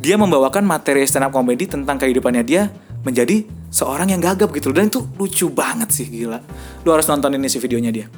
[0.00, 2.72] Dia membawakan materi stand up comedy tentang kehidupannya dia
[3.04, 4.72] menjadi seorang yang gagap gitu.
[4.72, 6.40] Dan itu lucu banget sih gila.
[6.80, 8.08] Lu harus nonton ini sih videonya dia.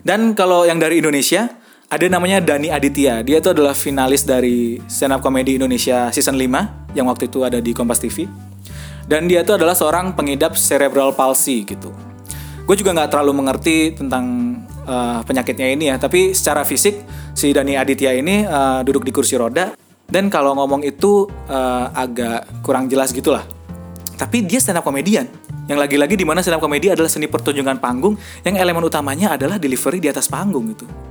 [0.00, 1.60] Dan kalau yang dari Indonesia,
[1.90, 3.26] ada namanya Dani Aditya.
[3.26, 7.58] Dia itu adalah finalis dari stand up comedy Indonesia season 5 yang waktu itu ada
[7.58, 8.30] di Kompas TV.
[9.10, 11.90] dan dia itu adalah seorang pengidap cerebral palsy gitu
[12.62, 14.54] gue juga nggak terlalu mengerti tentang
[14.86, 17.02] uh, penyakitnya ini ya tapi secara fisik
[17.34, 19.74] si Dani Aditya ini uh, duduk di kursi roda
[20.06, 23.42] dan kalau ngomong itu uh, agak kurang jelas gitulah
[24.14, 25.26] tapi dia stand up komedian
[25.66, 28.14] yang lagi-lagi di mana stand up komedi adalah seni pertunjukan panggung
[28.46, 31.09] yang elemen utamanya adalah delivery di atas panggung itu.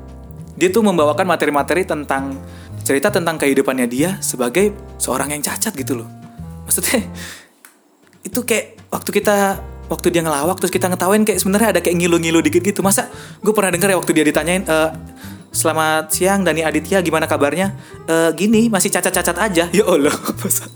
[0.60, 2.36] Dia tuh membawakan materi-materi tentang
[2.84, 6.08] cerita tentang kehidupannya dia sebagai seorang yang cacat gitu loh.
[6.68, 7.08] Maksudnya
[8.28, 12.44] itu kayak waktu kita waktu dia ngelawak terus kita ngetawain kayak sebenarnya ada kayak ngilu-ngilu
[12.44, 12.84] dikit gitu.
[12.84, 13.08] Masa
[13.40, 14.78] gue pernah denger ya waktu dia ditanyain e,
[15.50, 17.74] Selamat siang Dani Aditya gimana kabarnya?
[18.06, 19.66] E, gini masih cacat-cacat aja.
[19.80, 20.14] Ya Allah.
[20.44, 20.70] Masa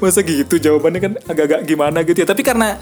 [0.00, 2.76] masa gitu jawabannya kan agak-agak gimana gitu ya tapi karena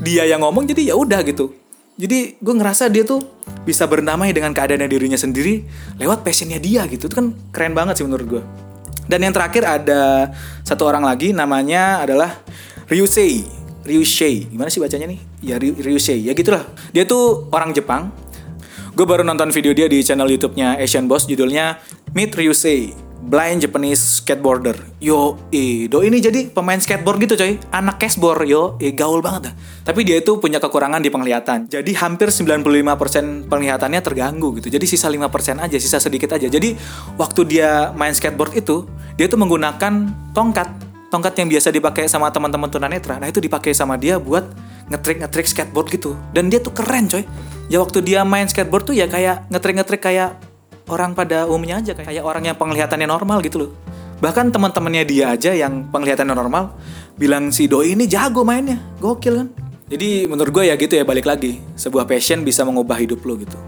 [0.00, 1.52] dia yang ngomong jadi ya udah gitu
[2.00, 3.20] jadi gue ngerasa dia tuh
[3.68, 5.68] bisa bernamai dengan keadaan dirinya sendiri
[6.00, 7.12] lewat passionnya dia gitu.
[7.12, 8.42] Itu kan keren banget sih menurut gue
[9.10, 10.30] dan yang terakhir ada
[10.62, 12.30] satu orang lagi namanya adalah
[12.86, 13.42] Ryusei.
[13.82, 14.46] Ryusei.
[14.46, 15.18] Gimana sih bacanya nih?
[15.42, 16.22] Ya Ryusei.
[16.22, 16.62] Ya gitulah.
[16.94, 18.14] Dia tuh orang Jepang.
[18.94, 21.82] Gue baru nonton video dia di channel YouTube-nya Asian Boss judulnya
[22.14, 24.74] Meet Ryusei blind Japanese skateboarder.
[24.98, 27.62] Yo, eh, do ini jadi pemain skateboard gitu coy.
[27.70, 29.54] Anak cashboard, yo, eh, gaul banget dah.
[29.86, 31.70] Tapi dia itu punya kekurangan di penglihatan.
[31.70, 34.66] Jadi hampir 95% penglihatannya terganggu gitu.
[34.66, 36.50] Jadi sisa 5% aja, sisa sedikit aja.
[36.50, 36.74] Jadi
[37.14, 38.82] waktu dia main skateboard itu,
[39.14, 40.90] dia tuh menggunakan tongkat.
[41.10, 43.18] Tongkat yang biasa dipakai sama teman-teman tunanetra.
[43.18, 44.46] Nah, itu dipakai sama dia buat
[44.90, 46.14] ngetrik-ngetrik skateboard gitu.
[46.34, 47.26] Dan dia tuh keren coy.
[47.70, 50.49] Ya waktu dia main skateboard tuh ya kayak ngetrik-ngetrik kayak
[50.90, 53.70] orang pada umumnya aja kayak orang yang penglihatannya normal gitu loh.
[54.20, 56.76] Bahkan teman-temannya dia aja yang penglihatannya normal
[57.16, 59.48] bilang si Doi ini jago mainnya, gokil kan.
[59.90, 63.58] Jadi menurut gue ya gitu ya balik lagi, sebuah passion bisa mengubah hidup lo gitu.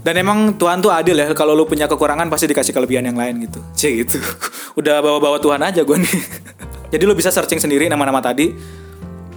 [0.00, 3.44] Dan emang Tuhan tuh adil ya, kalau lo punya kekurangan pasti dikasih kelebihan yang lain
[3.44, 3.60] gitu.
[3.78, 4.18] Cih gitu.
[4.74, 6.16] Udah bawa-bawa Tuhan aja gue nih.
[6.96, 8.56] Jadi lo bisa searching sendiri nama-nama tadi.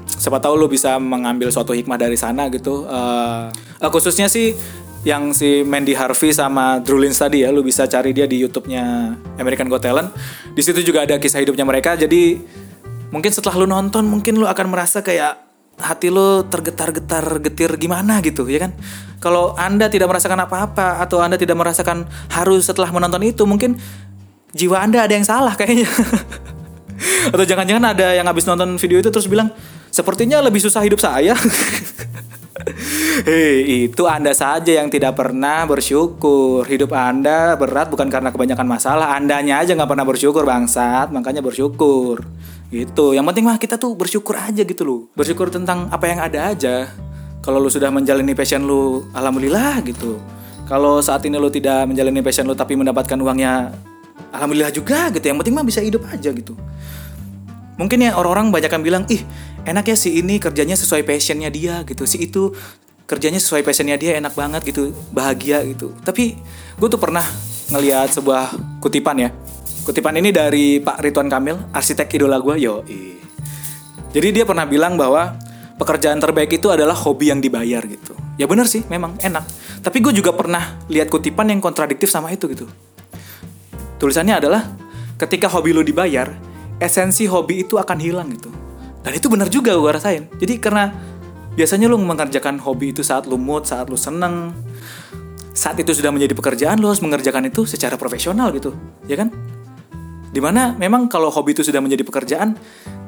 [0.08, 2.88] Siapa tahu lo bisa mengambil suatu hikmah dari sana gitu.
[2.88, 3.52] Uh,
[3.92, 4.56] khususnya sih
[5.04, 9.16] yang si Mandy Harvey sama Drew Lins tadi ya, lu bisa cari dia di YouTube-nya
[9.36, 10.10] American Got Talent.
[10.56, 12.00] Di situ juga ada kisah hidupnya mereka.
[12.00, 12.40] Jadi
[13.12, 15.44] mungkin setelah lu nonton, mungkin lu akan merasa kayak
[15.76, 18.72] hati lu tergetar-getar getir gimana gitu ya kan.
[19.20, 23.76] Kalau Anda tidak merasakan apa-apa atau Anda tidak merasakan harus setelah menonton itu, mungkin
[24.56, 25.92] jiwa Anda ada yang salah kayaknya.
[27.34, 29.52] atau jangan-jangan ada yang habis nonton video itu terus bilang,
[29.92, 31.36] "Sepertinya lebih susah hidup saya."
[33.14, 36.66] Hei, itu Anda saja yang tidak pernah bersyukur.
[36.66, 39.14] Hidup Anda berat bukan karena kebanyakan masalah.
[39.14, 41.14] Andanya aja nggak pernah bersyukur, bangsat.
[41.14, 42.26] Makanya bersyukur.
[42.74, 43.14] Gitu.
[43.14, 45.02] Yang penting mah kita tuh bersyukur aja gitu loh.
[45.14, 46.90] Bersyukur tentang apa yang ada aja.
[47.46, 50.18] Kalau lu sudah menjalani passion lu, alhamdulillah gitu.
[50.66, 53.78] Kalau saat ini lu tidak menjalani passion lu tapi mendapatkan uangnya,
[54.34, 55.22] alhamdulillah juga gitu.
[55.22, 56.58] Yang penting mah bisa hidup aja gitu.
[57.78, 59.22] Mungkin ya orang-orang banyak yang bilang, ih
[59.64, 62.52] enak ya si ini kerjanya sesuai passionnya dia gitu si itu
[63.04, 65.92] kerjanya sesuai passionnya dia enak banget gitu bahagia gitu.
[66.04, 66.40] Tapi
[66.80, 67.24] gue tuh pernah
[67.72, 69.30] ngeliat sebuah kutipan ya.
[69.84, 72.84] Kutipan ini dari Pak Ridwan Kamil arsitek idola gue yo.
[74.14, 75.36] Jadi dia pernah bilang bahwa
[75.76, 78.16] pekerjaan terbaik itu adalah hobi yang dibayar gitu.
[78.40, 79.44] Ya bener sih memang enak.
[79.84, 82.70] Tapi gue juga pernah lihat kutipan yang kontradiktif sama itu gitu.
[84.00, 84.64] Tulisannya adalah
[85.20, 86.32] ketika hobi lo dibayar
[86.80, 88.50] esensi hobi itu akan hilang gitu.
[89.04, 90.24] Dan itu benar juga gue rasain.
[90.40, 90.96] Jadi karena
[91.54, 94.54] biasanya lu mengerjakan hobi itu saat lu mood saat lu seneng.
[95.54, 98.74] Saat itu sudah menjadi pekerjaan lu harus mengerjakan itu secara profesional gitu
[99.06, 99.30] ya kan?
[100.34, 102.58] Di mana memang kalau hobi itu sudah menjadi pekerjaan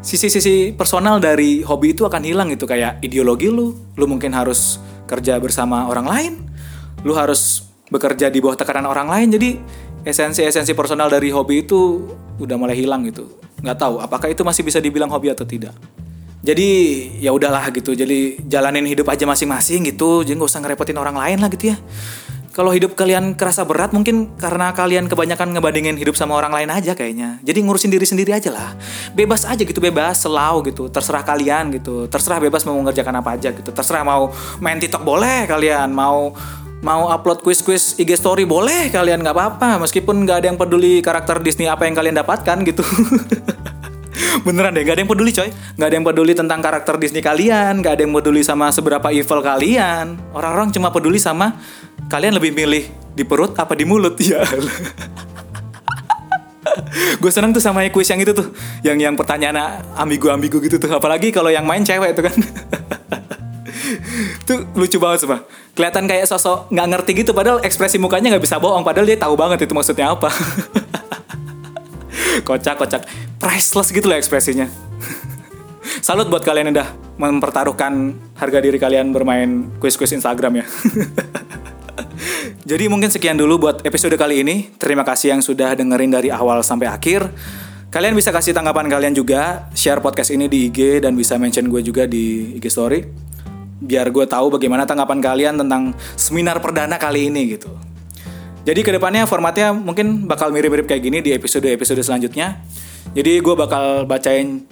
[0.05, 2.69] sisi-sisi personal dari hobi itu akan hilang gitu.
[2.69, 4.77] Kayak ideologi lu lu mungkin harus
[5.09, 6.33] kerja bersama orang lain
[7.01, 9.33] lu harus bekerja di bawah tekanan orang lain.
[9.33, 9.49] Jadi
[10.05, 12.05] esensi-esensi personal dari hobi itu
[12.37, 13.25] udah mulai hilang gitu.
[13.65, 15.73] Nggak tahu apakah itu masih bisa dibilang hobi atau tidak
[16.45, 16.69] jadi
[17.17, 21.41] ya udahlah gitu jadi jalanin hidup aja masing-masing gitu jadi nggak usah ngerepotin orang lain
[21.41, 21.77] lah gitu ya
[22.55, 26.95] kalau hidup kalian kerasa berat mungkin karena kalian kebanyakan ngebandingin hidup sama orang lain aja
[26.95, 27.35] kayaknya.
[27.43, 28.71] Jadi ngurusin diri sendiri aja lah.
[29.11, 30.87] Bebas aja gitu, bebas, selau gitu.
[30.87, 32.07] Terserah kalian gitu.
[32.07, 33.75] Terserah bebas mau mengerjakan apa aja gitu.
[33.75, 34.31] Terserah mau
[34.63, 36.31] main TikTok boleh kalian, mau
[36.79, 41.41] mau upload quiz-quiz IG story boleh kalian nggak apa-apa meskipun nggak ada yang peduli karakter
[41.41, 42.85] Disney apa yang kalian dapatkan gitu
[44.43, 45.49] beneran deh nggak ada yang peduli coy.
[45.51, 49.39] Nggak ada yang peduli tentang karakter Disney kalian nggak ada yang peduli sama seberapa evil
[49.39, 50.19] kalian.
[50.35, 51.55] Orang-orang cuma peduli sama
[52.09, 52.83] kalian lebih milih
[53.15, 54.43] di perut apa di mulut ya.
[57.21, 58.51] Gue seneng tuh sama quiz yang itu tuh
[58.83, 60.91] yang yang pertanyaan ambigu ambigu gitu tuh.
[60.91, 62.35] Apalagi kalau yang main cewek itu kan.
[64.47, 65.45] Tuh lucu banget sumpah.
[65.77, 69.37] Kelihatan kayak sosok nggak ngerti gitu padahal ekspresi mukanya nggak bisa bohong padahal dia tahu
[69.37, 70.29] banget itu maksudnya apa.
[72.47, 73.01] Kocak kocak
[73.45, 74.65] priceless gitu loh ekspresinya
[76.01, 80.65] Salut buat kalian yang udah mempertaruhkan harga diri kalian bermain kuis-kuis Instagram ya.
[82.69, 84.69] Jadi mungkin sekian dulu buat episode kali ini.
[84.77, 87.29] Terima kasih yang sudah dengerin dari awal sampai akhir.
[87.93, 91.81] Kalian bisa kasih tanggapan kalian juga, share podcast ini di IG dan bisa mention gue
[91.85, 93.05] juga di IG story.
[93.81, 97.71] Biar gue tahu bagaimana tanggapan kalian tentang seminar perdana kali ini gitu.
[98.65, 102.61] Jadi ke depannya formatnya mungkin bakal mirip-mirip kayak gini di episode-episode selanjutnya.
[103.13, 104.65] Jadi gue bakal bacain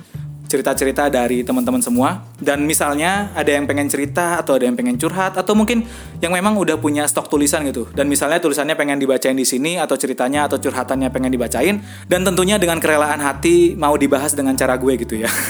[0.53, 2.21] cerita-cerita dari teman-teman semua.
[2.37, 5.81] Dan misalnya ada yang pengen cerita atau ada yang pengen curhat atau mungkin
[6.21, 7.89] yang memang udah punya stok tulisan gitu.
[7.89, 11.81] Dan misalnya tulisannya pengen dibacain di sini atau ceritanya atau curhatannya pengen dibacain.
[12.05, 15.33] Dan tentunya dengan kerelaan hati mau dibahas dengan cara gue gitu ya.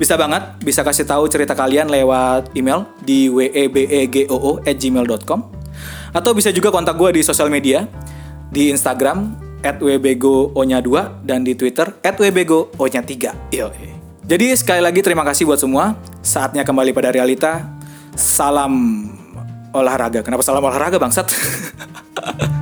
[0.00, 5.40] Bisa banget bisa kasih tahu cerita kalian lewat email di webegoo@gmail.com
[6.12, 7.84] atau bisa juga kontak gue di sosial media
[8.48, 13.30] di Instagram @wbgo-nya 2 dan di Twitter @wbgo-nya 3.
[13.54, 13.70] Yo.
[14.22, 15.98] Jadi sekali lagi terima kasih buat semua.
[16.22, 17.66] Saatnya kembali pada realita.
[18.14, 19.06] Salam
[19.74, 20.22] olahraga.
[20.22, 21.30] Kenapa salam olahraga bangsat?